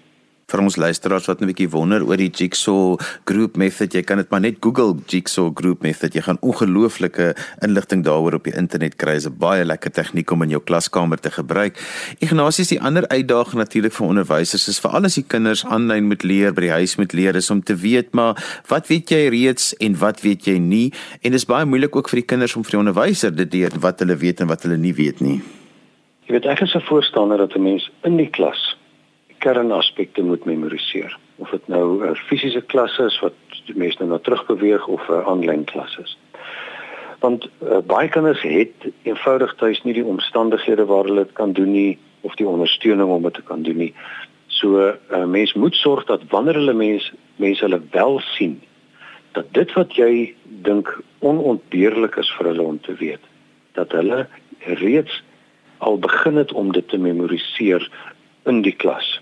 vir 0.54 0.62
ons 0.62 0.78
luisteraars 0.78 1.28
wat 1.30 1.42
'n 1.42 1.50
bietjie 1.50 1.70
wonder 1.70 2.04
oor 2.06 2.18
die 2.18 2.30
Jigsaw 2.30 3.00
Group 3.26 3.58
Method, 3.58 3.94
jy 3.94 4.04
kan 4.04 4.18
dit 4.18 4.30
maar 4.30 4.42
net 4.42 4.58
Google 4.62 4.96
Jigsaw 5.08 5.52
Group 5.54 5.82
Method. 5.82 6.14
Jy 6.14 6.22
gaan 6.22 6.38
ongelooflike 6.42 7.36
inligting 7.62 8.04
daaroor 8.04 8.34
op 8.34 8.44
die 8.44 8.56
internet 8.56 8.96
kry. 8.96 9.14
Dit 9.14 9.26
is 9.26 9.28
'n 9.28 9.38
baie 9.38 9.66
lekker 9.66 9.92
tegniek 9.92 10.30
om 10.32 10.42
in 10.44 10.50
jou 10.50 10.62
klaskamer 10.62 11.20
te 11.20 11.32
gebruik. 11.32 11.78
Ignasius, 12.20 12.68
die 12.68 12.82
ander 12.82 13.08
uitdaging 13.08 13.58
natuurlik 13.58 13.94
vir 13.94 14.08
onderwysers 14.08 14.68
is 14.68 14.80
veral 14.80 15.06
as 15.06 15.16
die 15.16 15.26
kinders 15.28 15.66
aanlyn 15.66 16.08
moet 16.08 16.24
leer, 16.24 16.54
by 16.54 16.62
die 16.62 16.72
huis 16.72 16.98
moet 16.98 17.14
leer, 17.14 17.36
is 17.36 17.50
om 17.50 17.64
te 17.64 17.76
weet 17.76 18.14
maar 18.14 18.62
wat 18.68 18.88
weet 18.88 19.10
jy 19.10 19.30
reeds 19.30 19.74
en 19.78 19.98
wat 19.98 20.22
weet 20.22 20.46
jy 20.46 20.58
nie? 20.58 20.94
En 21.22 21.32
dit 21.32 21.40
is 21.40 21.46
baie 21.46 21.66
moeilik 21.66 21.96
ook 21.96 22.10
vir 22.10 22.20
die 22.20 22.28
kinders 22.28 22.56
om 22.56 22.64
vir 22.64 22.72
die 22.72 22.80
onderwyser 22.80 23.36
dit 23.36 23.54
leer 23.54 23.72
wat 23.80 24.00
hulle 24.00 24.16
weet 24.16 24.42
en 24.42 24.48
wat 24.48 24.64
hulle 24.64 24.78
nie 24.78 24.94
weet 24.94 25.22
nie. 25.22 25.42
Jy 26.28 26.34
weet 26.34 26.46
ek 26.46 26.62
is 26.62 26.76
'n 26.76 26.82
voorstander 26.82 27.38
dat 27.38 27.56
'n 27.56 27.64
mens 27.64 27.92
in 28.04 28.18
die 28.18 28.30
klas 28.30 28.76
kernaspekte 29.44 30.24
moet 30.24 30.46
memoriseer. 30.46 31.18
Of 31.36 31.50
dit 31.50 31.68
nou 31.68 31.86
'n 32.08 32.16
fisiese 32.16 32.62
klas 32.62 32.98
is 32.98 33.20
wat 33.20 33.34
die 33.66 33.76
mense 33.76 33.98
nou 34.00 34.10
na 34.10 34.18
terug 34.18 34.46
beweeg 34.46 34.88
of 34.88 35.10
'n 35.10 35.26
aanlyn 35.32 35.64
klas 35.64 35.98
is. 36.04 36.18
Want 37.20 37.50
uh, 37.64 37.78
baie 37.88 38.10
kinders 38.10 38.42
het 38.42 38.76
eenvoudig 39.04 39.56
tuis 39.56 39.84
nie 39.84 39.94
die 39.94 40.06
omstandighede 40.06 40.86
waar 40.86 41.04
hulle 41.04 41.24
dit 41.24 41.34
kan 41.34 41.54
doen 41.54 41.72
nie 41.72 41.98
of 42.22 42.36
die 42.36 42.48
ondersteuning 42.48 43.10
om 43.10 43.24
dit 43.24 43.34
te 43.34 43.42
kan 43.42 43.62
doen 43.64 43.78
nie. 43.78 43.94
So 44.48 44.68
'n 44.68 44.80
uh, 44.80 45.22
eh, 45.22 45.26
mens 45.26 45.54
moet 45.54 45.76
sorg 45.76 46.06
dat 46.06 46.22
wanneer 46.30 46.54
hulle 46.54 46.74
mense 46.74 47.12
mense 47.36 47.64
hulle 47.64 47.82
wel 47.92 48.20
sien 48.20 48.62
dat 49.32 49.46
dit 49.52 49.74
wat 49.74 49.96
jy 49.96 50.36
dink 50.46 51.02
onontbeerlik 51.20 52.16
is 52.16 52.32
vir 52.38 52.46
hulle 52.46 52.62
om 52.62 52.80
te 52.80 52.96
weet 52.96 53.24
dat 53.74 53.92
hulle 53.92 54.28
reeds 54.60 55.24
al 55.78 56.00
begin 56.00 56.36
het 56.36 56.52
om 56.52 56.72
dit 56.72 56.88
te 56.88 56.98
memoriseer 56.98 57.90
in 58.46 58.62
die 58.62 58.76
klas 58.76 59.22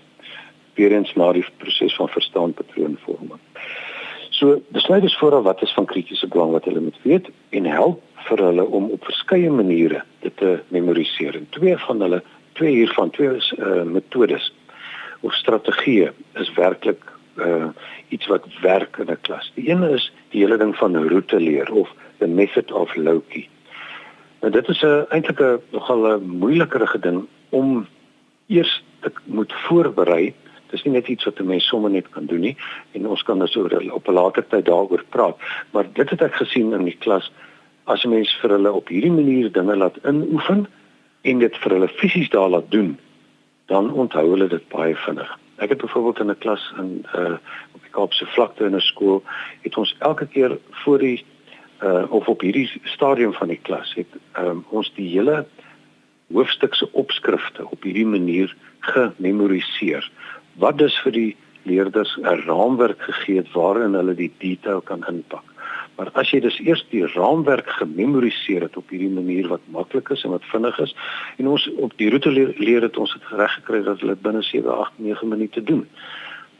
weer 0.74 0.92
eens 0.92 1.14
na 1.14 1.32
die 1.32 1.44
proses 1.56 1.94
van 1.94 2.08
verstaan 2.08 2.52
patroonvorming. 2.52 3.40
So, 4.30 4.62
besluit 4.68 5.04
is 5.04 5.16
vooral 5.16 5.42
wat 5.42 5.62
is 5.62 5.72
van 5.72 5.86
kritiese 5.86 6.28
belang 6.28 6.50
wat 6.52 6.64
hulle 6.64 6.80
moet 6.80 6.98
weet 7.02 7.28
en 7.50 7.64
help 7.64 8.02
vir 8.26 8.38
hulle 8.38 8.64
om 8.64 8.90
op 8.90 9.04
verskeie 9.04 9.50
maniere 9.50 10.02
dit 10.20 10.36
te 10.36 10.60
memoriseer. 10.68 11.36
En 11.36 11.46
twee 11.50 11.76
van 11.76 12.00
hulle 12.00 12.22
twee 12.52 12.74
hiervan 12.74 13.10
twee 13.10 13.38
uh, 13.58 13.82
metodes 13.82 14.52
of 15.20 15.34
strategieë 15.34 16.12
is 16.40 16.54
werklik 16.54 17.10
uh 17.36 17.68
iets 18.12 18.26
wat 18.28 18.44
werk 18.60 18.96
in 19.00 19.10
'n 19.10 19.20
klas. 19.20 19.52
Die 19.54 19.70
een 19.70 19.82
is 19.82 20.12
die 20.30 20.40
hele 20.40 20.56
ding 20.56 20.76
van 20.76 21.08
roete 21.08 21.40
leer 21.40 21.72
of 21.72 21.88
the 22.18 22.26
method 22.26 22.72
of 22.72 22.94
Loki. 22.96 23.48
Nou 24.40 24.52
dit 24.52 24.68
is 24.68 24.82
'n 24.82 25.06
eintlik 25.08 25.40
'n 25.40 25.60
nogal 25.70 26.06
'n 26.06 26.28
moeilikerige 26.28 26.98
ding 26.98 27.26
om 27.48 27.86
eers 28.46 28.84
te 29.00 29.12
moet 29.24 29.52
voorberei. 29.52 30.34
Dis 30.72 30.84
nie 30.84 30.94
net 30.94 31.08
iets 31.12 31.24
wat 31.28 31.40
'n 31.40 31.46
mens 31.46 31.68
sommer 31.68 31.90
net 31.90 32.08
kan 32.10 32.26
doen 32.26 32.40
nie 32.40 32.56
en 32.92 33.06
ons 33.06 33.22
kan 33.22 33.38
dus 33.38 33.56
oor 33.56 33.92
op 33.92 34.08
'n 34.08 34.12
later 34.12 34.46
tyd 34.48 34.64
daaroor 34.64 35.04
praat, 35.08 35.36
maar 35.70 35.86
dit 35.92 36.10
het 36.10 36.22
ek 36.22 36.34
gesien 36.34 36.72
in 36.72 36.84
die 36.84 36.96
klas 36.98 37.30
as 37.84 38.04
'n 38.04 38.10
mens 38.10 38.32
vir 38.40 38.50
hulle 38.50 38.72
op 38.72 38.88
hierdie 38.88 39.12
manier 39.12 39.52
dinge 39.52 39.76
laat 39.76 39.96
inoefen 40.04 40.66
en 41.22 41.38
dit 41.38 41.56
vir 41.56 41.72
hulle 41.72 41.88
fisies 41.88 42.30
daar 42.30 42.48
laat 42.48 42.70
doen, 42.70 42.98
dan 43.66 43.92
onthou 43.92 44.30
hulle 44.30 44.48
dit 44.48 44.68
baie 44.68 44.96
vinnig. 44.96 45.38
Ek 45.56 45.68
het 45.68 45.80
byvoorbeeld 45.80 46.18
in 46.18 46.30
'n 46.30 46.38
klas 46.38 46.72
in 46.78 47.04
uh 47.14 47.36
op 47.74 47.82
die 47.82 47.90
Kaapse 47.90 48.26
vlakte 48.26 48.64
in 48.64 48.74
'n 48.74 48.80
skool 48.80 49.22
het 49.62 49.76
ons 49.76 49.96
elke 49.98 50.26
keer 50.26 50.58
voor 50.70 50.98
die 50.98 51.24
uh 51.82 52.12
of 52.12 52.28
op 52.28 52.40
hierdie 52.40 52.70
stadium 52.84 53.32
van 53.32 53.48
die 53.48 53.60
klas 53.62 53.94
het 53.94 54.06
um, 54.38 54.64
ons 54.70 54.92
die 54.94 55.08
hele 55.08 55.46
hoofstuk 56.32 56.74
se 56.74 56.88
opskrifte 56.92 57.66
op 57.70 57.82
hierdie 57.82 58.06
manier 58.06 58.56
gememoriseer. 58.80 60.10
Wat 60.60 60.78
dus 60.78 60.96
vir 61.04 61.12
die 61.12 61.36
leerders 61.62 62.16
'n 62.16 62.42
raamwerk 62.46 63.02
gegee 63.02 63.36
het 63.36 63.52
waarin 63.52 63.94
hulle 63.94 64.14
die 64.14 64.32
detail 64.38 64.80
kan 64.80 65.04
inpak. 65.08 65.44
Maar 65.96 66.10
as 66.12 66.30
jy 66.30 66.40
dus 66.40 66.58
eers 66.58 66.84
die 66.90 67.06
raamwerk 67.06 67.68
gememoriseer 67.78 68.62
het 68.66 68.76
op 68.76 68.88
hierdie 68.90 69.12
manier 69.12 69.48
wat 69.48 69.60
maklik 69.66 70.10
is 70.10 70.24
en 70.24 70.30
wat 70.30 70.44
vinnig 70.44 70.78
is 70.78 70.94
en 71.38 71.48
ons 71.48 71.68
op 71.76 71.92
die 71.96 72.10
roete 72.10 72.30
leer, 72.30 72.54
leer 72.56 72.82
het 72.82 72.96
ons 72.96 73.12
dit 73.12 73.38
reg 73.38 73.54
gekry 73.60 73.82
dat 73.82 74.00
hulle 74.00 74.16
binne 74.16 74.42
7, 74.42 74.78
8, 74.78 74.92
9 74.96 75.28
minute 75.28 75.62
doen 75.62 75.86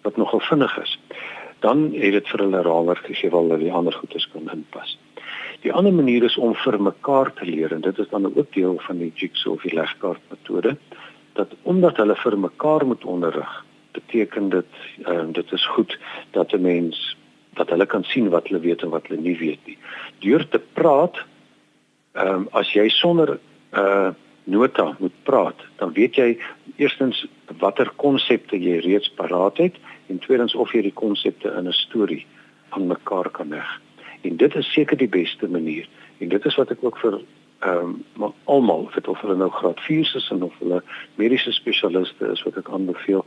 wat 0.02 0.16
nogal 0.16 0.40
vinnig 0.40 0.78
is. 0.82 0.98
Dan 1.60 1.92
het 1.92 2.12
dit 2.12 2.28
vir 2.28 2.44
hulle 2.44 2.62
raamwerk 2.62 3.06
gegee 3.06 3.30
waar 3.30 3.42
hulle 3.42 3.58
die 3.58 3.72
ander 3.72 3.92
goedes 3.92 4.28
kan 4.32 4.50
inpas. 4.52 4.98
Die 5.62 5.72
ander 5.72 5.92
manier 5.92 6.24
is 6.24 6.36
om 6.36 6.54
vir 6.54 6.82
mekaar 6.82 7.32
te 7.32 7.44
leer 7.44 7.72
en 7.72 7.80
dit 7.80 7.98
is 7.98 8.08
dan 8.08 8.26
ook 8.26 8.52
deel 8.52 8.78
van 8.86 8.98
die 8.98 9.12
jigsaw 9.14 9.52
of 9.52 9.62
die 9.62 9.74
legkaart 9.74 10.22
metode 10.30 10.76
dat 11.32 11.54
omdat 11.62 11.96
hulle 11.96 12.16
vir 12.16 12.38
mekaar 12.38 12.86
moet 12.86 13.04
onderrig 13.04 13.64
beteken 14.12 14.48
dit 14.48 14.66
uh, 15.08 15.24
dit 15.32 15.52
is 15.52 15.66
goed 15.66 15.98
dat 16.30 16.52
'n 16.52 16.60
mens 16.60 17.16
dat 17.54 17.68
hulle 17.68 17.86
kan 17.86 18.04
sien 18.04 18.28
wat 18.28 18.48
hulle 18.48 18.60
weet 18.60 18.82
en 18.82 18.88
wat 18.88 19.06
hulle 19.06 19.20
nie 19.20 19.38
weet 19.38 19.66
nie. 19.66 19.78
Deur 20.18 20.48
te 20.48 20.60
praat, 20.72 21.16
ehm 22.12 22.28
um, 22.28 22.48
as 22.50 22.72
jy 22.72 22.88
sonder 22.88 23.38
'n 23.72 23.78
uh, 23.78 24.10
nota 24.44 24.96
moet 24.98 25.22
praat, 25.22 25.60
dan 25.76 25.92
weet 25.92 26.14
jy 26.14 26.38
eerstens 26.76 27.26
watter 27.58 27.90
konsepte 27.96 28.56
jy 28.56 28.78
reeds 28.78 29.08
paraat 29.08 29.56
het 29.56 29.76
en 30.06 30.18
tweedens 30.18 30.54
of 30.54 30.72
jy 30.72 30.82
die 30.82 30.92
konsepte 30.92 31.48
in 31.48 31.68
'n 31.68 31.72
storie 31.72 32.26
aan 32.68 32.86
mekaar 32.86 33.30
kan 33.30 33.48
leg. 33.48 33.80
En 34.22 34.36
dit 34.36 34.54
is 34.54 34.72
seker 34.72 34.96
die 34.96 35.08
beste 35.08 35.48
manier. 35.48 35.88
En 36.18 36.28
dit 36.28 36.44
is 36.44 36.54
wat 36.54 36.70
ek 36.70 36.84
ook 36.84 36.98
vir 36.98 37.20
ehm 37.62 38.02
um, 38.18 38.32
almal, 38.44 38.90
of 39.06 39.20
hulle 39.20 39.36
nou 39.36 39.50
graad 39.50 39.80
4 39.80 40.16
is 40.16 40.30
of 40.30 40.54
hulle 40.58 40.82
mediese 41.14 41.52
spesialiste 41.52 42.26
is 42.32 42.42
wat 42.42 42.56
ek 42.58 42.70
aanbeveel. 42.74 43.22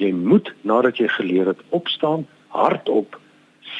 Jy 0.00 0.12
moet 0.16 0.52
nadat 0.64 1.00
jy 1.00 1.08
geleer 1.12 1.50
het 1.52 1.60
opstaan, 1.76 2.26
hardop 2.56 3.18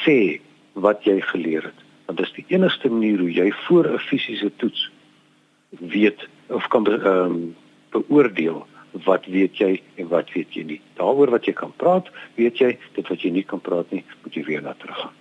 sê 0.03 0.39
wat 0.73 1.03
jy 1.07 1.17
geleer 1.31 1.65
het. 1.71 1.79
Want 2.05 2.21
dit 2.21 2.27
is 2.27 2.35
die 2.37 2.57
enigste 2.57 2.89
manier 2.89 3.19
hoe 3.19 3.31
jy 3.31 3.51
voor 3.65 3.89
'n 3.89 4.05
fisiese 4.09 4.51
toets 4.61 4.89
weet 5.79 6.27
of 6.49 6.67
kan 6.67 6.85
ehm 6.87 7.07
um, 7.07 7.55
beoordeel 7.91 8.65
wat 8.91 9.25
weet 9.25 9.57
jy 9.57 9.81
en 9.95 10.07
wat 10.07 10.31
weet 10.33 10.53
jy 10.53 10.63
nie. 10.63 10.81
Daaroor 10.99 11.31
wat 11.31 11.45
jy 11.45 11.53
kan 11.53 11.73
praat, 11.75 12.11
weet 12.35 12.59
jy, 12.59 12.77
dit 12.95 13.07
wat 13.07 13.21
jy 13.21 13.31
nie 13.31 13.43
kan 13.47 13.61
praat 13.63 13.91
nie, 13.91 14.03
moet 14.23 14.35
jy 14.35 14.43
weer 14.43 14.61
na 14.61 14.73
terug 14.73 14.97
gaan. 14.97 15.20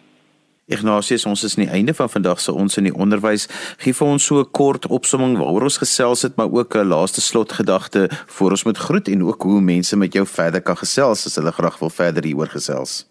Ignatius, 0.70 1.26
ons 1.26 1.42
is 1.44 1.56
aan 1.56 1.64
die 1.64 1.72
einde 1.72 1.94
van 1.94 2.10
vandag 2.10 2.40
se 2.40 2.52
ons 2.52 2.76
in 2.78 2.86
die 2.86 2.94
onderwys. 2.94 3.48
Gee 3.82 3.94
vir 3.94 4.06
ons 4.06 4.24
so 4.24 4.38
'n 4.40 4.50
kort 4.50 4.86
opsomming 4.86 5.36
waaroor 5.38 5.66
ons 5.66 5.82
gesels 5.82 6.22
het, 6.22 6.36
maar 6.36 6.50
ook 6.50 6.74
'n 6.76 6.86
laaste 6.86 7.20
slotgedagte 7.20 8.08
voor 8.26 8.50
ons 8.50 8.64
moet 8.64 8.78
groet 8.78 9.08
en 9.08 9.24
ook 9.24 9.42
hoe 9.42 9.60
mense 9.60 9.96
met 9.96 10.12
jou 10.12 10.26
verder 10.26 10.62
kan 10.62 10.76
gesels 10.76 11.26
as 11.26 11.34
hulle 11.34 11.52
graag 11.52 11.78
wil 11.78 11.90
verder 11.90 12.24
hieroor 12.24 12.48
gesels. 12.48 13.06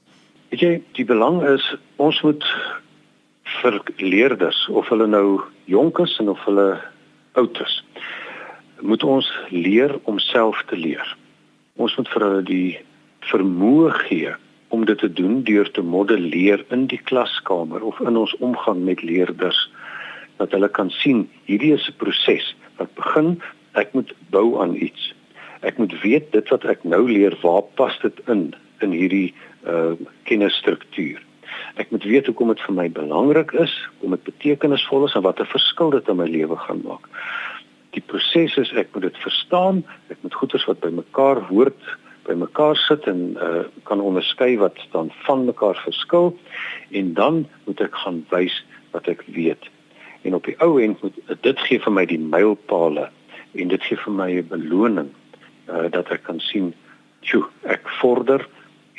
Weet 0.49 0.59
jy, 0.59 0.81
die 0.93 1.05
belang 1.05 1.43
is 1.43 1.75
ons 1.95 2.21
moet 2.21 2.43
vir 3.61 3.81
leerders 3.97 4.67
of 4.69 4.87
hulle 4.89 5.07
nou 5.07 5.41
jonk 5.65 5.99
is 5.99 6.17
en 6.19 6.29
of 6.29 6.39
hulle 6.45 6.81
oud 7.33 7.61
is, 7.61 7.83
moet 8.81 9.03
ons 9.03 9.31
leer 9.49 9.99
om 10.03 10.19
self 10.19 10.63
te 10.67 10.75
leer. 10.75 11.17
Ons 11.75 11.95
moet 11.97 12.09
vir 12.09 12.21
hulle 12.21 12.43
die 12.43 12.79
vermoë 13.19 13.91
gee 14.07 14.35
om 14.69 14.85
dit 14.85 14.97
te 14.97 15.09
doen 15.13 15.43
deur 15.43 15.71
te 15.71 15.81
modelleer 15.81 16.65
in 16.69 16.85
die 16.87 17.01
klaskamer 17.09 17.81
of 17.81 17.99
in 17.99 18.17
ons 18.17 18.35
omgang 18.37 18.83
met 18.85 19.01
leerders 19.01 19.69
dat 20.37 20.51
hulle 20.55 20.69
kan 20.69 20.89
sien 20.89 21.25
hierdie 21.49 21.73
is 21.73 21.87
'n 21.89 21.97
proses 21.97 22.55
wat 22.77 22.93
begin 22.95 23.41
ek 23.73 23.93
moet 23.93 24.13
bou 24.29 24.61
aan 24.61 24.75
iets. 24.75 25.13
Ek 25.61 25.77
moet 25.77 25.93
weet 26.01 26.31
dit 26.31 26.49
wat 26.49 26.65
ek 26.65 26.83
nou 26.83 27.03
leer, 27.11 27.35
waar 27.43 27.63
pas 27.75 27.99
dit 28.01 28.19
in 28.27 28.53
in 28.79 28.91
hierdie 28.95 29.33
uh 29.67 29.93
kennisstruktuur. 30.23 31.19
Ek 31.75 31.91
moet 31.91 32.03
weet 32.03 32.25
hoekom 32.25 32.47
dit 32.53 32.61
vir 32.61 32.75
my 32.75 32.87
belangrik 32.89 33.51
is, 33.51 33.73
hoekom 33.91 34.15
dit 34.15 34.23
betekenisvol 34.23 35.05
is 35.05 35.15
en 35.15 35.25
watter 35.25 35.45
verskil 35.45 35.89
dit 35.89 36.07
in 36.07 36.15
my 36.15 36.27
lewe 36.27 36.55
gaan 36.55 36.81
maak. 36.85 37.09
Die 37.97 38.03
proses 38.05 38.55
is 38.57 38.71
ek 38.77 38.93
moet 38.93 39.09
dit 39.09 39.17
verstaan, 39.17 39.83
ek 40.09 40.17
moet 40.21 40.33
goeders 40.33 40.65
wat 40.69 40.79
by 40.79 40.91
mekaar 40.93 41.41
hoort, 41.49 41.81
by 42.27 42.35
mekaar 42.37 42.75
sit 42.75 43.07
en 43.07 43.37
uh 43.41 43.63
kan 43.83 44.01
onderskei 44.01 44.57
wat 44.57 44.77
dan 44.91 45.11
van 45.25 45.45
mekaar 45.45 45.81
verskil 45.85 46.37
en 46.91 47.13
dan 47.13 47.47
moet 47.65 47.81
ek 47.81 47.95
gaan 48.03 48.25
wys 48.29 48.63
wat 48.91 49.07
ek 49.07 49.23
weet. 49.27 49.69
En 50.21 50.35
op 50.35 50.45
die 50.45 50.57
ou 50.59 50.81
end 50.81 51.01
moet 51.01 51.15
dit 51.41 51.59
gee 51.59 51.79
vir 51.79 51.93
my 51.93 52.05
die 52.05 52.19
mylpale 52.19 53.09
en 53.55 53.67
dit 53.67 53.83
gee 53.83 53.97
vir 53.97 54.13
my 54.13 54.31
'n 54.31 54.47
beloning 54.47 55.11
uh 55.69 55.89
dat 55.91 56.11
ek 56.11 56.23
kan 56.23 56.39
sien, 56.39 56.73
"Sjoe, 57.21 57.45
ek 57.63 57.89
vorder." 58.01 58.47